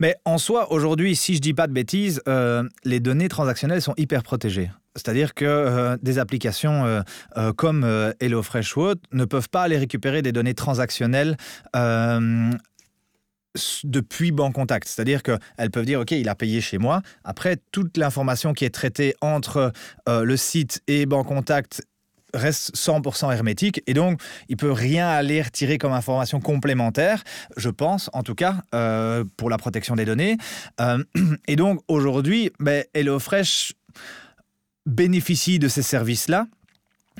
[0.00, 3.94] Mais en soi, aujourd'hui, si je dis pas de bêtises, euh, les données transactionnelles sont
[3.96, 4.70] hyper protégées.
[4.94, 7.00] C'est-à-dire que euh, des applications euh,
[7.36, 7.86] euh, comme
[8.20, 11.36] HelloFresh ou autres ne peuvent pas aller récupérer des données transactionnelles
[13.84, 14.88] depuis Banque Contact.
[14.88, 17.02] C'est-à-dire qu'elles peuvent dire, OK, il a payé chez moi.
[17.24, 19.72] Après, toute l'information qui est traitée entre
[20.08, 21.82] euh, le site et Banque Contact
[22.34, 27.22] reste 100% hermétique et donc il peut rien aller retirer comme information complémentaire
[27.58, 30.38] je pense en tout cas euh, pour la protection des données
[30.80, 31.04] euh,
[31.46, 33.74] et donc aujourd'hui ben, HelloFresh
[34.86, 36.46] bénéficie de ces services là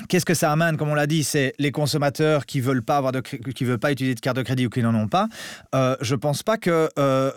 [0.09, 3.12] Qu'est-ce que ça amène comme on l'a dit c'est les consommateurs qui veulent pas avoir
[3.22, 5.28] qui veulent pas utiliser de carte de crédit ou qui n'en ont pas
[5.74, 7.31] euh, je pense pas que euh,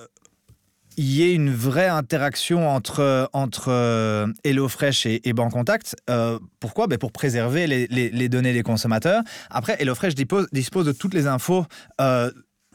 [0.98, 5.96] y ait une vraie interaction entre entre euh, HelloFresh et, et Banque Contact.
[6.10, 6.88] Euh, pourquoi?
[6.88, 9.22] Ben Pour préserver les, données des consommateurs.
[9.50, 11.66] Après, HelloFresh dispose, de toutes les infos
[12.02, 12.32] euh,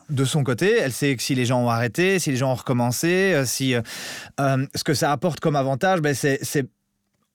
[0.08, 0.78] de son côté.
[0.78, 3.74] Elle sait que si les gens ont arrêté, si les gens ont recommencé, si
[4.38, 6.66] ce que ça apporte comme avantage, ben c'est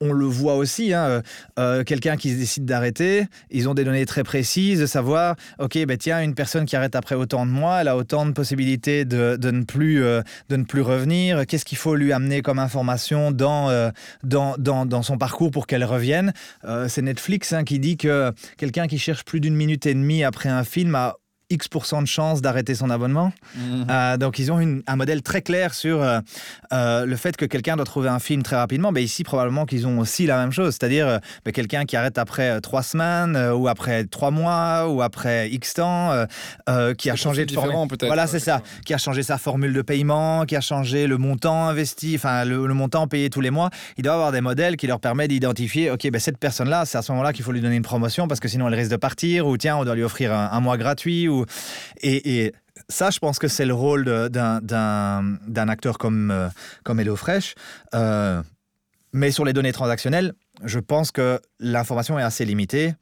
[0.01, 1.21] on le voit aussi hein,
[1.57, 5.85] euh, quelqu'un qui se décide d'arrêter ils ont des données très précises de savoir ok
[5.85, 9.05] bah tiens une personne qui arrête après autant de mois elle a autant de possibilités
[9.05, 11.45] de, ne plus euh, de ne plus revenir.
[11.47, 13.89] Qu'est-ce qu'il faut lui amener comme information dans euh,
[14.23, 16.33] dans, dans, dans son parcours pour qu'elle revienne?
[16.65, 20.23] Euh, c'est netflix hein, qui dit que quelqu'un qui cherche plus d'une minute et demie
[20.23, 21.15] après un film a
[21.55, 23.31] X% de chances d'arrêter son abonnement.
[23.55, 23.83] Mmh.
[23.89, 26.19] Euh, donc ils ont une, un modèle très clair sur euh,
[26.73, 28.91] euh, le fait que quelqu'un doit trouver un film très rapidement.
[28.91, 32.59] Mais ici probablement qu'ils ont aussi la même chose, c'est-à-dire euh, quelqu'un qui arrête après
[32.61, 36.11] trois semaines ou après trois mois ou après X temps
[36.97, 38.05] qui a changé de peut-être.
[38.07, 41.67] Voilà c'est ça, qui a changé sa formule de paiement, qui a changé le montant
[41.67, 43.69] investi, enfin le, le montant payé tous les mois.
[43.97, 46.97] Il doit avoir des modèles qui leur permettent d'identifier ok ben, cette personne là c'est
[46.97, 48.97] à ce moment-là qu'il faut lui donner une promotion parce que sinon elle risque de
[48.97, 51.44] partir ou tiens on doit lui offrir un, un mois gratuit ou
[52.01, 52.53] et, et
[52.89, 56.49] ça je pense que c'est le rôle d'un acteur comme euh,
[56.83, 57.01] comme
[57.93, 58.43] euh,
[59.13, 62.93] mais sur les données transactionnelles je pense que l'information est assez limitée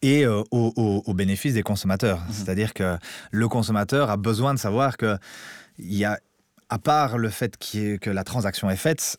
[0.00, 2.20] et euh, au, au, au bénéfice des consommateurs.
[2.20, 2.32] Mmh.
[2.32, 2.96] c'est à dire que
[3.30, 5.16] le consommateur a besoin de savoir que
[5.78, 6.18] il ya
[6.68, 9.18] à part le fait qu que la transaction est faite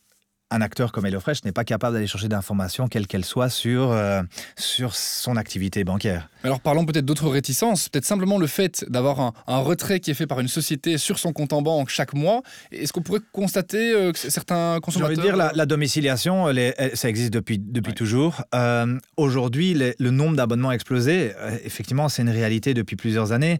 [0.54, 4.22] un acteur comme HelloFresh n'est pas capable d'aller chercher d'informations quelle qu'elle soit sur euh,
[4.58, 7.90] sur son activité bancaire alors parlons peut-être d'autres réticences.
[7.90, 11.18] Peut-être simplement le fait d'avoir un, un retrait qui est fait par une société sur
[11.20, 12.42] son compte en banque chaque mois.
[12.72, 16.48] Est-ce qu'on pourrait constater euh, que certains consommateurs dire la, la domiciliation
[16.94, 17.96] ça existe depuis depuis ouais.
[17.96, 18.44] toujours.
[18.56, 21.32] Euh, aujourd'hui le nombre d'abonnements explosé.
[21.38, 23.60] Euh, effectivement c'est une réalité depuis plusieurs années.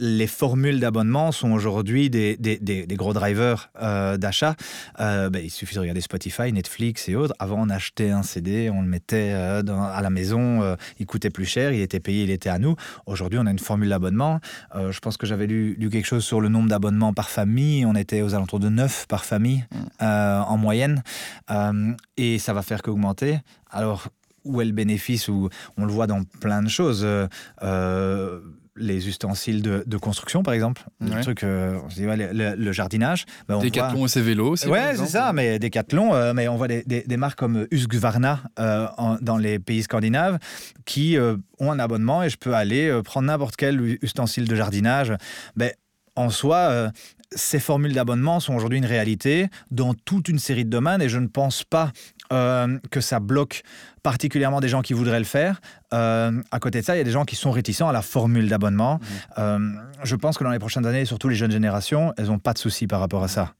[0.00, 3.70] Les formules d'abonnement sont aujourd'hui des, des, des, des gros drivers
[4.18, 4.56] d'achat.
[4.98, 7.34] Ben, il suffit de regarder Spotify, Netflix et autres.
[7.38, 11.44] Avant, on achetait un CD, on le mettait dans, à la maison, il coûtait plus
[11.44, 12.76] cher, il était payé, il était à nous.
[13.06, 14.40] Aujourd'hui, on a une formule d'abonnement.
[14.74, 17.84] Euh, je pense que j'avais lu, lu quelque chose sur le nombre d'abonnements par famille.
[17.84, 19.76] On était aux alentours de 9 par famille mm.
[20.02, 21.02] euh, en moyenne.
[21.50, 23.40] Euh, et ça va faire qu'augmenter.
[23.70, 24.08] Alors,
[24.46, 27.02] où est le bénéfice où on le voit dans plein de choses.
[27.04, 27.26] Euh,
[27.62, 28.40] euh,
[28.78, 30.84] les ustensiles de, de construction par exemple.
[31.00, 31.22] Ouais.
[31.22, 34.06] truc euh, dit, ouais, le, le jardinage ben, des voit...
[34.16, 37.16] et vélos ouais c'est ça mais des cathlons euh, mais on voit des, des, des
[37.16, 40.38] marques comme Husqvarna euh, en, dans les pays scandinaves
[40.84, 41.16] qui
[41.58, 45.14] ont un abonnement et je peux aller prendre n'importe quel ustensile de jardinage.
[45.56, 45.70] Ben
[46.14, 46.90] en soi
[47.32, 51.18] ces formules d'abonnement sont aujourd'hui une réalité dans toute une série de domaines et je
[51.18, 51.92] ne pense pas
[52.32, 53.62] euh, que ça bloque
[54.02, 55.60] particulièrement des gens qui voudraient le faire.
[55.92, 58.02] Euh, à côté de ça, il y a des gens qui sont réticents à la
[58.02, 58.94] formule d'abonnement.
[58.94, 59.04] Mmh.
[59.38, 59.58] Euh,
[60.04, 62.58] je pense que dans les prochaines années, surtout les jeunes générations, elles n'ont pas de
[62.58, 63.54] soucis par rapport à ça.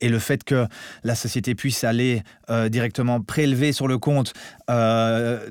[0.00, 0.66] et le fait que
[1.04, 2.24] la société puisse aller
[2.70, 4.32] directement prélever sur le compte
[4.68, 5.48] le,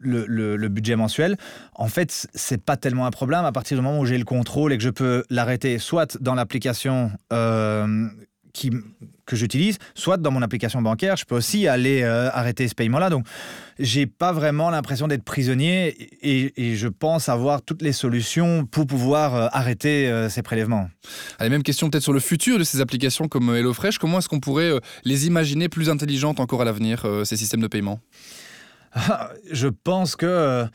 [0.00, 1.36] le, budget mensuel,
[1.74, 4.72] en fait, c'est pas tellement un problème à partir du moment où j'ai le contrôle
[4.72, 7.10] et que je peux l'arrêter soit dans l'application
[8.52, 8.70] qui,
[9.26, 13.10] que j'utilise, soit dans mon application bancaire, je peux aussi aller euh, arrêter ce paiement-là.
[13.10, 13.26] Donc,
[13.78, 19.34] j'ai pas vraiment l'impression d'être prisonnier et, je pense avoir toutes les solutions pour pouvoir
[19.34, 20.88] euh, arrêter euh, ces prélèvements.
[21.38, 23.98] Allez, même question peut-être sur le futur de ces applications comme HelloFresh.
[23.98, 24.72] Comment est-ce qu'on pourrait
[25.04, 28.00] les imaginer plus intelligentes encore à l'avenir, ces systèmes de paiement?
[29.50, 30.66] Je pense que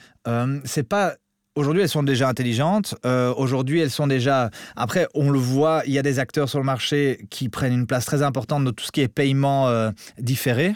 [0.65, 1.15] c'est pas
[1.55, 2.95] Aujourd'hui, elles sont déjà intelligentes.
[3.05, 4.49] Euh, aujourd'hui, elles sont déjà.
[4.75, 7.85] Après, on le voit, il y a des acteurs sur le marché qui prennent une
[7.85, 10.73] place très importante dans tout ce qui est paiement euh, différé.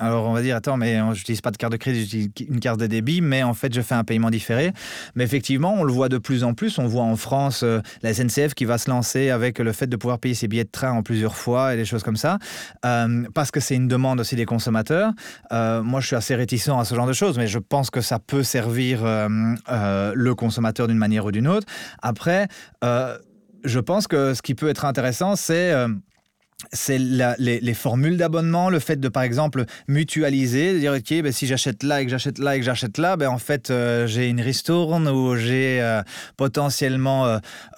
[0.00, 2.60] Alors on va dire, attends, mais je n'utilise pas de carte de crédit, j'utilise une
[2.60, 4.72] carte de débit, mais en fait je fais un paiement différé.
[5.16, 6.78] Mais effectivement, on le voit de plus en plus.
[6.78, 9.96] On voit en France euh, la SNCF qui va se lancer avec le fait de
[9.96, 12.38] pouvoir payer ses billets de train en plusieurs fois et des choses comme ça,
[12.84, 15.12] euh, parce que c'est une demande aussi des consommateurs.
[15.50, 18.00] Euh, moi, je suis assez réticent à ce genre de choses, mais je pense que
[18.00, 21.66] ça peut servir le consommateur d'une manière ou d'une autre.
[22.02, 22.46] Après,
[22.82, 25.72] je pense que ce qui peut être intéressant, c'est
[26.72, 31.46] c'est les, formules d'abonnement, le fait de par exemple mutualiser, de dire ok, ben, si
[31.46, 34.28] j'achète là et que j'achète là et que j'achète là, ben, en fait euh, j'ai
[34.28, 36.02] une ristourne ou j'ai euh,
[36.36, 37.26] potentiellement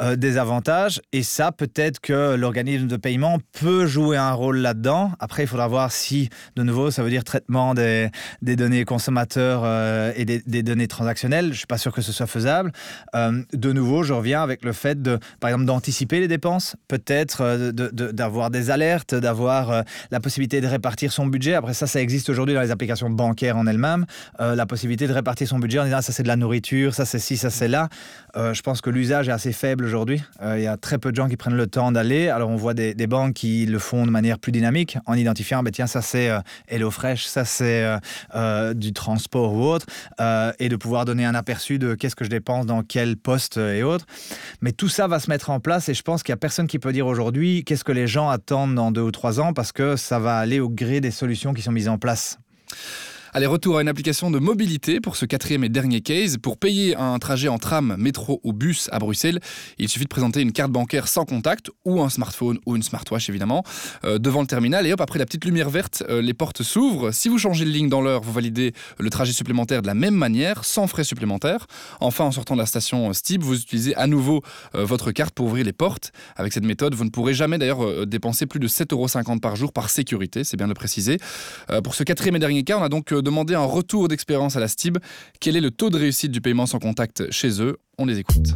[0.01, 1.03] euh, des avantages.
[1.12, 5.12] Et ça, peut-être que l'organisme de paiement peut jouer un rôle là-dedans.
[5.21, 8.11] Après, il faudra voir si, de nouveau, ça veut dire traitement des,
[8.43, 9.66] données consommateurs
[10.16, 11.53] et des, données transactionnelles.
[11.53, 12.73] Je suis pas sûr que ce soit faisable.
[13.14, 17.71] de nouveau, je reviens avec le fait de, par exemple, d'anticiper les dépenses, peut-être
[18.12, 18.70] d'avoir des
[19.15, 21.55] d'avoir euh, la possibilité de répartir son budget.
[21.55, 24.07] Après ça, ça existe aujourd'hui dans les applications bancaires en elles-mêmes.
[24.41, 26.95] Euh, la possibilité de répartir son budget en disant ah, ça c'est de la nourriture,
[26.95, 27.89] ça c'est ci, ça c'est là.
[28.37, 30.23] Euh, je pense que l'usage est assez faible aujourd'hui.
[30.43, 32.29] Il y a très peu de gens qui prennent le temps d'aller.
[32.29, 35.73] Alors on voit des, banques qui le font de manière plus dynamique en identifiant ben,
[35.73, 36.31] tiens ça c'est
[36.69, 37.85] HelloFresh, ça c'est
[38.75, 39.87] du transport ou autre,
[40.59, 43.83] et de pouvoir donner un aperçu de qu'est-ce que je dépense dans quel poste et
[43.83, 44.07] autres.
[44.61, 46.67] Mais tout ça va se mettre en place et je pense qu'il n'y a personne
[46.67, 49.73] qui peut dire aujourd'hui qu'est-ce que les gens attendent dans deux ou trois ans parce
[49.73, 52.38] que ça va aller au gré des solutions qui sont mises en place.
[53.33, 56.37] Allez, retour à une application de mobilité pour ce quatrième et dernier case.
[56.37, 59.38] Pour payer un trajet en tram, métro ou bus à Bruxelles,
[59.79, 63.29] il suffit de présenter une carte bancaire sans contact ou un smartphone ou une smartwatch
[63.29, 63.62] évidemment
[64.05, 67.12] euh, devant le terminal et hop, après la petite lumière verte, euh, les portes s'ouvrent.
[67.12, 70.16] Si vous changez de ligne dans l'heure, vous validez le trajet supplémentaire de la même
[70.16, 71.69] manière, sans frais supplémentaires.
[72.01, 74.43] Enfin, en sortant de la station Stib, vous utilisez à nouveau
[74.75, 76.11] euh, votre carte pour ouvrir les portes.
[76.35, 79.73] Avec cette méthode, vous ne pourrez jamais d'ailleurs dépenser plus de 7,50 euros par jour
[79.73, 81.19] par sécurité, c'est bien de le préciser.
[81.85, 84.69] pour ce quatrième et dernier cas, on a donc demander un retour d'expérience à la
[84.69, 84.99] STIB.
[85.41, 87.79] Quel est le taux de réussite du paiement sans contact chez eux?
[87.99, 88.55] On les écoute.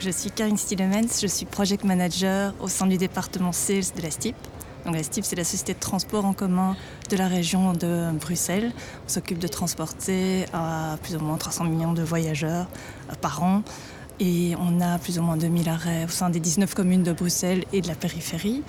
[0.00, 4.10] Je suis Karine Stilemens, je suis project manager au sein du département sales de la
[4.10, 4.36] STIP.
[4.84, 6.76] Donc la STIP, c'est la société de transport en commun
[7.10, 8.72] de la région de Bruxelles.
[9.04, 12.68] On s'occupe de transporter à plus ou moins 300 millions de voyageurs
[13.10, 13.62] euh, par an.
[14.20, 17.64] Et on a plus ou moins 2000 arrêts au sein des 19 communes de Bruxelles
[17.72, 18.62] et de la périphérie.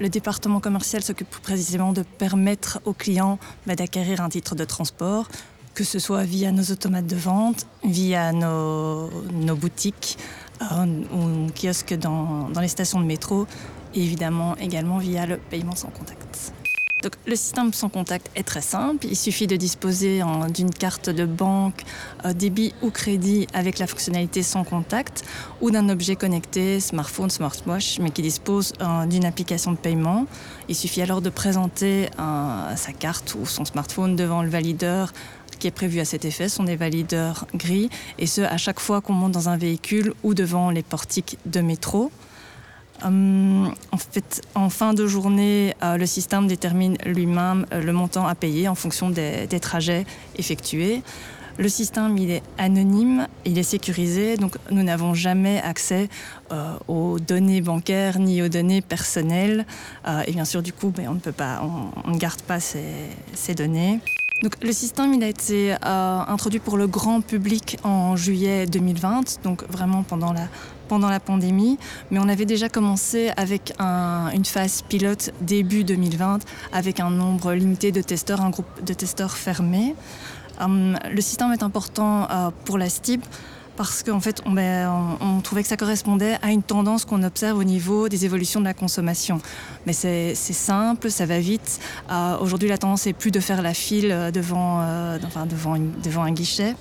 [0.00, 5.28] Le département commercial s'occupe précisément de permettre aux clients bah, d'acquérir un titre de transport,
[5.74, 9.10] que ce soit via nos automates de vente, via nos,
[9.56, 10.18] boutiques
[10.62, 13.46] euh, ou kiosques dans, dans les stations de métro,
[13.94, 16.52] et évidemment également via le paiement sans contact.
[17.26, 19.06] Le système sans contact est très simple.
[19.06, 20.20] Il suffit de disposer
[20.52, 21.84] d'une carte de banque,
[22.24, 25.24] euh, débit ou crédit avec la fonctionnalité sans contact
[25.60, 30.26] ou d'un objet connecté, smartphone, smartwatch, mais qui dispose euh, d'une application de paiement.
[30.68, 35.12] Il suffit alors de présenter euh, sa carte ou son smartphone devant le valideur
[35.60, 39.00] qui est prévu à cet effet sont des valideurs gris, et ce à chaque fois
[39.00, 42.12] qu'on monte dans un véhicule ou devant les portiques de métro.
[43.04, 48.26] Hum, en fait, en fin de journée, euh, le système détermine lui-même euh, le montant
[48.26, 50.04] à payer en fonction des, trajets
[50.36, 51.02] effectués.
[51.58, 56.08] Le système, il est anonyme, il est sécurisé, donc nous n'avons jamais accès
[56.52, 59.66] euh, aux données bancaires ni aux données personnelles.
[60.26, 61.20] et bien sûr, du coup, ben,
[62.06, 64.00] on ne garde pas ces données.
[64.42, 69.64] Donc, le système il a été introduit pour le grand public en juillet 2020, donc
[69.68, 70.48] vraiment pendant la
[70.88, 71.78] pendant la pandémie,
[72.10, 76.38] mais on avait déjà commencé avec une phase pilote début 2020
[76.72, 79.94] avec un nombre limité de testeurs, un groupe de testeurs fermé.
[80.60, 83.22] Hum, le système est important euh, pour la STIB
[83.78, 87.56] parce qu'en fait, on, ben, on, trouvait que ça correspondait à une tendance qu'on observe
[87.56, 89.40] au niveau des évolutions de la consommation.
[89.86, 91.78] Mais c'est simple, ça va vite.
[92.10, 96.24] Euh, aujourd'hui, la tendance est plus de faire la file devant, euh, enfin, devant, devant
[96.24, 96.74] un guichet.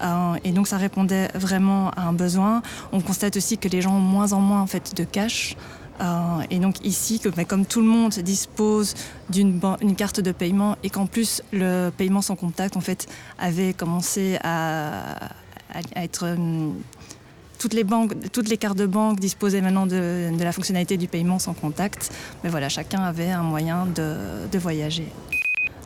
[0.00, 2.62] Euh, et donc ça répondait vraiment à un besoin.
[2.92, 5.54] On constate aussi que les gens ont moins en moins en fait de cash.
[6.00, 8.94] Euh, et donc ici, bah, comme tout le monde dispose
[9.28, 9.60] d'une
[9.96, 13.06] carte de paiement et qu'en plus le paiement sans contact en fait
[13.38, 15.30] avait commencé à,
[15.74, 16.70] euh,
[17.58, 21.38] toutes les banques, toutes les cartes de banque disposaient maintenant de, la fonctionnalité du paiement
[21.38, 22.12] sans contact.
[22.42, 25.06] Mais voilà, chacun avait un moyen de voyager.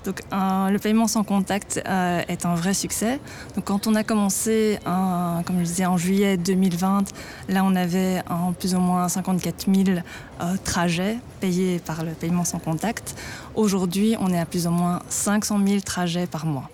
[0.07, 3.19] Donc le paiement sans contact euh, est un vrai succès.
[3.57, 7.13] Donc quand on a commencé, comme je disais, en juillet 2020,
[7.49, 8.23] là on avait
[8.61, 9.99] plus ou moins 54 000
[10.41, 13.17] euh, trajets payés par le paiement sans contact.
[13.57, 16.71] Aujourd'hui, on est à plus ou moins 500 000 trajets par mois.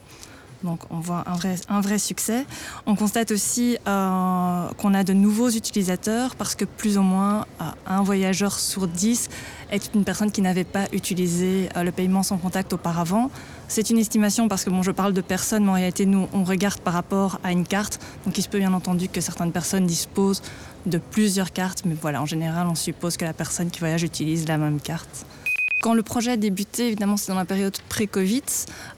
[0.64, 2.46] Donc on voit un vrai, succès.
[2.86, 7.64] On constate aussi euh, qu'on a de nouveaux utilisateurs parce que plus ou moins euh,
[7.86, 9.28] un voyageur sur dix
[9.70, 13.30] est une personne qui n'avait pas utilisé euh, le paiement sans contact auparavant.
[13.68, 16.44] C'est une estimation parce que bon, je parle de personnes, mais en réalité nous on
[16.44, 18.00] regarde par rapport à une carte.
[18.24, 20.42] Donc il se peut bien entendu que certaines personnes disposent
[20.86, 24.48] de plusieurs cartes, mais voilà, en général on suppose que la personne qui voyage utilise
[24.48, 25.26] la même carte.
[25.82, 28.44] Quand le projet a débuté, évidemment, c'est dans la période pré-Covid.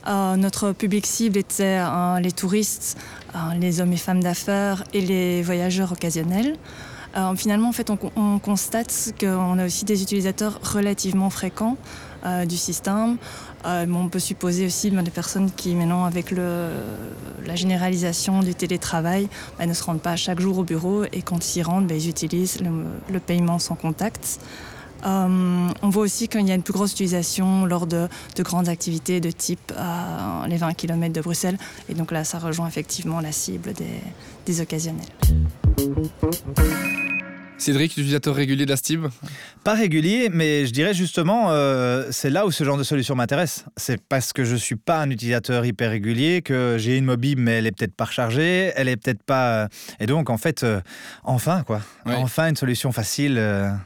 [0.05, 2.95] Euh, notre public cible était euh, les touristes,
[3.33, 6.55] euh, les hommes et femmes d'affaires et les voyageurs occasionnels.
[7.37, 11.77] finalement, en fait, on, constate qu'on a aussi des utilisateurs relativement fréquents
[12.45, 13.17] du système.
[13.63, 16.69] on peut supposer aussi ben, des personnes qui, maintenant, avec le,
[17.47, 21.37] la généralisation du télétravail, ben, ne se rendent pas chaque jour au bureau et quand
[21.37, 22.59] ils s'y rendent, ben, ils utilisent
[23.09, 24.39] le paiement sans contact.
[25.05, 28.07] Euh, on voit aussi qu'il y a une plus grosse utilisation lors de,
[28.39, 31.57] grandes activités de type euh, les 20 km de Bruxelles.
[31.89, 33.73] Et donc là, ça rejoint effectivement la cible
[34.45, 35.05] des occasionnels.
[37.57, 39.05] Cédric, utilisateur régulier de la Stib
[39.63, 43.65] Pas régulier, mais je dirais justement, euh, c'est là où ce genre de solution m'intéresse.
[43.77, 47.53] C'est parce que je suis pas un utilisateur hyper régulier, que j'ai une mobile, mais
[47.53, 49.63] elle est peut-être pas rechargée, elle est peut-être pas.
[49.63, 49.67] Euh,
[49.99, 50.81] et donc, en fait, euh,
[51.23, 51.81] enfin, quoi.
[52.05, 53.41] Enfin, une solution facile.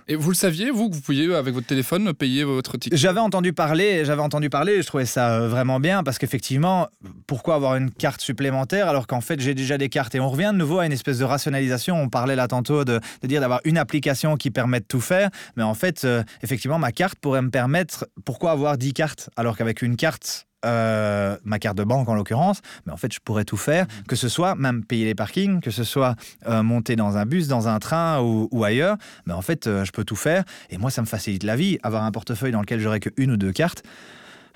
[0.08, 2.98] Et vous le saviez, vous, que vous pouviez, avec votre téléphone, payer votre ticket?
[2.98, 6.88] J'avais entendu parler, j'avais entendu parler, je trouvais ça vraiment bien, parce qu'effectivement,
[7.28, 10.50] pourquoi avoir une carte supplémentaire alors qu'en fait, j'ai déjà des cartes Et on revient
[10.54, 11.96] de nouveau à une espèce de rationalisation.
[11.96, 15.30] On parlait là tantôt de, de dire d'avoir une application qui permet de tout faire,
[15.56, 18.08] mais en fait, euh, effectivement, ma carte pourrait me permettre.
[18.26, 22.62] Pourquoi avoir 10 cartes alors qu'avec une carte, euh, ma carte de banque en l'occurrence,
[22.86, 24.08] mais en fait je pourrais tout faire, mmh.
[24.10, 26.16] que ce soit même payer les parkings, que ce soit
[26.48, 29.92] euh, monter dans un bus, dans un train ou, ou ailleurs, mais en fait je
[29.92, 31.80] peux tout faire et moi ça me facilite la vie.
[31.82, 33.84] Avoir un portefeuille dans lequel j'aurais qu'une ou deux cartes,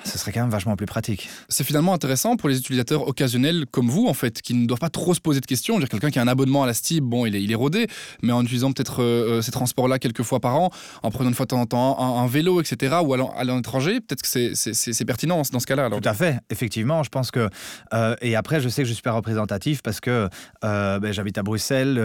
[0.04, 1.30] ce serait quand même vachement plus pratique.
[1.50, 4.90] C'est finalement intéressant pour les utilisateurs occasionnels comme vous, en fait, qui ne doivent pas
[4.90, 5.80] trop se poser de questions.
[5.80, 7.88] Dire quelqu'un qui a un abonnement à la Stib, bon, il est, il est rodé,
[8.22, 10.72] mais en utilisant peut-être euh, euh, ces transports-là quelques fois par an,
[11.04, 14.02] en prenant une fois de temps en temps un, vélo, etc., ou allant à l'étranger,
[14.02, 15.90] peut-être que c'est pertinent dans ce cas-là.
[15.90, 17.04] Tout à fait, effectivement.
[17.04, 17.50] Je pense que.
[17.94, 20.30] Euh, et après, je sais que je suis pas représentatif parce que
[20.62, 21.96] ben, j'habite à Bruxelles,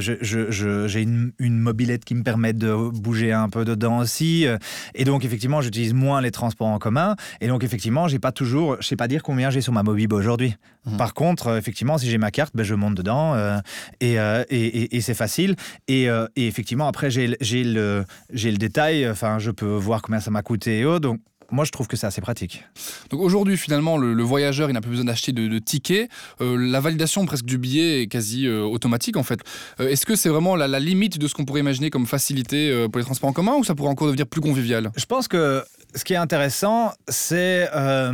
[0.00, 4.46] j'ai une, une, mobilette qui me permet de bouger un peu dedans aussi.
[4.94, 7.16] et donc, effectivement, j'utilise moins les transports en commun.
[7.40, 10.16] Et donc, effectivement, j'ai pas toujours, je sais pas dire combien j'ai sur ma Mobibo
[10.16, 10.54] aujourd'hui.
[10.86, 10.96] Mhm.
[10.96, 13.58] Par contre, euh, effectivement, si j'ai ma carte, ben, je monte dedans euh,
[14.02, 15.56] euh, et, et, c'est facile.
[15.88, 20.80] Et, effectivement, après, j'ai le, le détail, enfin, je peux voir combien ça m'a coûté
[20.80, 21.00] et autres.
[21.00, 21.20] Donc,
[21.52, 22.64] moi, je trouve que c'est assez pratique.
[23.10, 26.10] Donc aujourd'hui, finalement, le, voyageur, il n'a plus besoin d'acheter de, tickets.
[26.40, 29.38] la validation presque du billet est quasi automatique, en fait.
[29.78, 32.98] Est-ce que c'est vraiment la, la, limite de ce qu'on pourrait imaginer comme facilité pour
[32.98, 34.90] les transports en commun ou ça pourrait encore devenir plus convivial?
[34.96, 35.62] Je pense que
[35.96, 38.12] ce qui est intéressant, c'est euh,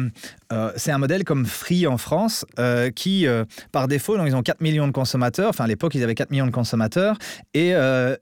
[0.52, 3.26] euh, un modèle comme Free en France, euh, qui,
[3.72, 5.50] par défaut, ils ont 4 millions de consommateurs.
[5.50, 7.18] Enfin, à l'époque, ils avaient 4 millions de consommateurs.
[7.54, 7.74] Et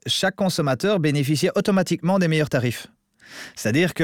[0.07, 2.87] chaque consommateur bénéficiait automatiquement des meilleurs tarifs.
[3.55, 4.03] C'est-à-dire que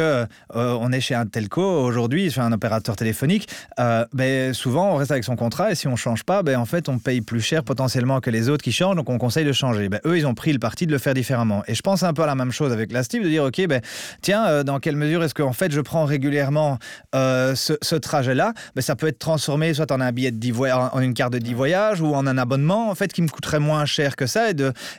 [0.56, 3.48] euh, on est chez un telco aujourd'hui, chez un opérateur téléphonique,
[3.80, 6.66] euh, ben, souvent on reste avec son contrat et si on change pas, ben, en
[6.66, 9.52] fait on paye plus cher potentiellement que les autres qui changent, donc on conseille de
[9.52, 9.90] changer.
[9.90, 11.64] Ben, eux, ils ont pris le parti de le faire différemment.
[11.68, 13.68] Et je pense un peu à la même chose avec la Steve, de dire ok,
[13.68, 13.82] ben,
[14.22, 16.78] tiens, euh, dans quelle mesure est-ce que en fait je prends régulièrement
[17.14, 18.54] ce, trajet-là?
[18.76, 21.40] Ben, Ça peut être transformé soit en un billet de 10 en une carte de
[21.40, 24.50] 10 voyages ou en un abonnement en fait qui me coûterait moins cher que ça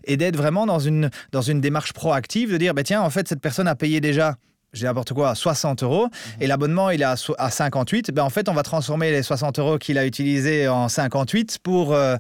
[0.05, 3.41] et d'être vraiment dans une, dans une démarche proactive de dire tiens, en fait cette
[3.41, 4.18] personne a payé déjà
[4.75, 6.09] j'ai n'importe quoi, 60 euros,
[6.43, 9.23] et l'abonnement il est à, so- à 58, ben en fait on va transformer les
[9.23, 12.17] 60 euros qu'il a utilisés en 58 pour euh,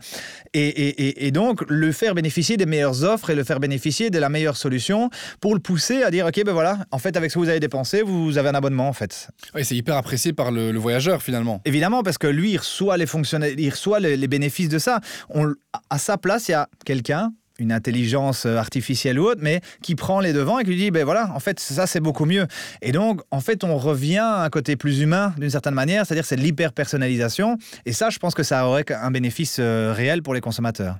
[0.54, 4.08] et, et- et- et donc le faire bénéficier des meilleures offres et le faire bénéficier
[4.08, 5.11] de la meilleure solution
[5.42, 7.61] pour le pousser à dire ok ben voilà, en fait avec ce que vous avez
[7.61, 9.28] dépensé, vous avez un abonnement en fait.
[9.54, 11.61] Oui, c'est hyper apprécié par le, le voyageur finalement.
[11.66, 15.01] Évidemment, parce que lui, il reçoit les fonctionnalités, il reçoit les, les bénéfices de ça.
[15.28, 15.53] On,
[15.90, 19.94] à sa place, il y a quelqu'un, une intelligence euh, artificielle ou autre, mais qui
[19.94, 22.46] prend les devants et qui lui dit, ben voilà, en fait, ça, c'est beaucoup mieux.
[22.82, 26.24] Et donc, en fait, on revient à un côté plus humain, d'une certaine manière, c'est-à-dire
[26.24, 27.59] c'est l'hyper-personnalisation.
[27.84, 30.98] Et ça, je pense que ça aurait un bénéfice euh, réel pour les consommateurs.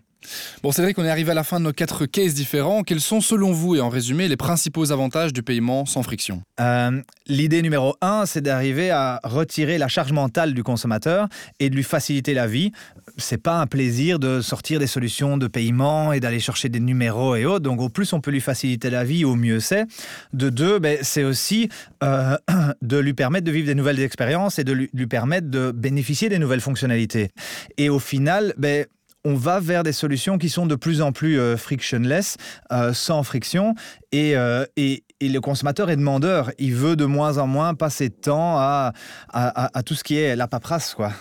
[0.63, 2.83] Bon, Cédric, on est arrivé à la fin de nos quatre cases différents.
[2.83, 6.43] Quels sont, selon vous, et en résumé, les principaux avantages du paiement sans friction?
[6.61, 11.29] Euh, L'idée numéro un, c'est d'arriver à retirer la charge mentale du consommateur
[11.61, 12.73] et de lui faciliter la vie.
[13.19, 17.37] C'est pas un plaisir de sortir des solutions de paiement et d'aller chercher des numéros
[17.37, 17.65] et autres.
[17.65, 19.85] Donc, au plus on peut lui faciliter la vie, au mieux c'est.
[20.33, 21.69] De deux, ben, c'est aussi
[22.03, 22.37] euh,
[22.83, 26.39] de lui permettre de vivre des nouvelles expériences et de lui, permettre de bénéficier des
[26.39, 27.29] nouvelles fonctionnalités.
[27.77, 28.87] Et au final, ben,
[29.25, 32.37] on va vers des solutions qui sont de plus en plus euh, frictionless,
[32.73, 33.75] euh, sans friction,
[34.13, 36.51] et, euh, et, et le consommateur est demandeur.
[36.59, 38.93] Il veut de moins en moins passer de temps à,
[39.33, 40.95] à, tout ce qui est la paperasse.
[40.95, 41.13] Quoi.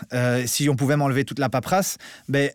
[0.45, 1.97] Si on pouvait m'enlever toute la paperasse,
[2.29, 2.51] ben,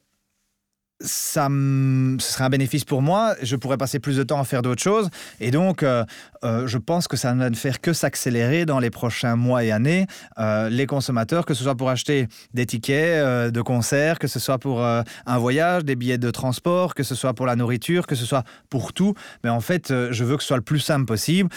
[1.05, 3.35] ça, ce serait un bénéfice pour moi.
[3.43, 5.11] Je pourrais passer plus de temps à faire d'autres choses.
[5.41, 6.05] Et donc, euh,
[6.45, 9.65] euh, je pense que ça ne va ne faire que s'accélérer dans les prochains mois
[9.65, 10.07] et années.
[10.39, 14.59] Euh, les consommateurs, que ce soit pour acheter des tickets de concert, que ce soit
[14.59, 18.25] pour un voyage, des billets de transport, que ce soit pour la nourriture, que ce
[18.25, 19.15] soit pour tout.
[19.45, 21.49] Mais en fait, je veux que ce soit le plus simple possible,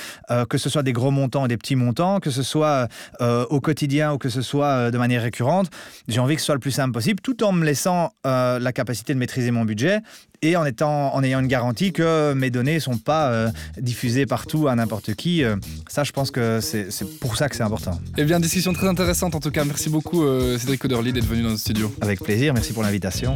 [0.49, 2.87] que ce soit des gros montants et des petits montants, que ce soit
[3.19, 5.69] au quotidien ou que ce soit de manière récurrente.
[6.07, 9.13] J'ai envie que ce soit le plus simple possible, tout en me laissant la capacité
[9.13, 10.01] de maîtriser mon budget
[10.41, 14.25] et en, étant, en ayant une garantie que mes données ne sont pas euh, diffusées
[14.25, 15.43] partout à n'importe qui.
[15.43, 15.55] Euh,
[15.87, 17.99] ça, je pense que c'est pour ça que c'est important.
[18.17, 19.65] Eh bien, discussion très intéressante en tout cas.
[19.65, 21.93] Merci beaucoup, euh, Cédric Coderly, d'être venu dans notre studio.
[22.01, 23.35] Avec plaisir, merci pour l'invitation.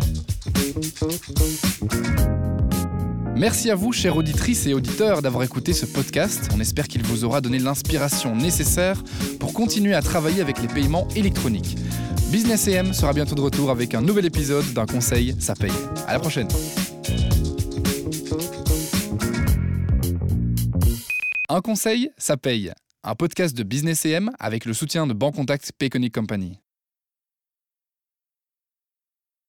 [3.39, 6.49] Merci à vous, chères auditrices et auditeurs, d'avoir écouté ce podcast.
[6.53, 9.01] On espère qu'il vous aura donné l'inspiration nécessaire
[9.39, 11.77] pour continuer à travailler avec les paiements électroniques.
[12.33, 15.71] Business AM sera bientôt de retour avec un nouvel épisode d'un conseil, ça paye.
[16.05, 16.49] À la prochaine.
[21.47, 22.73] Un conseil, ça paye.
[23.05, 26.59] Un podcast de Business AM avec le soutien de Bancontact Payconic Company.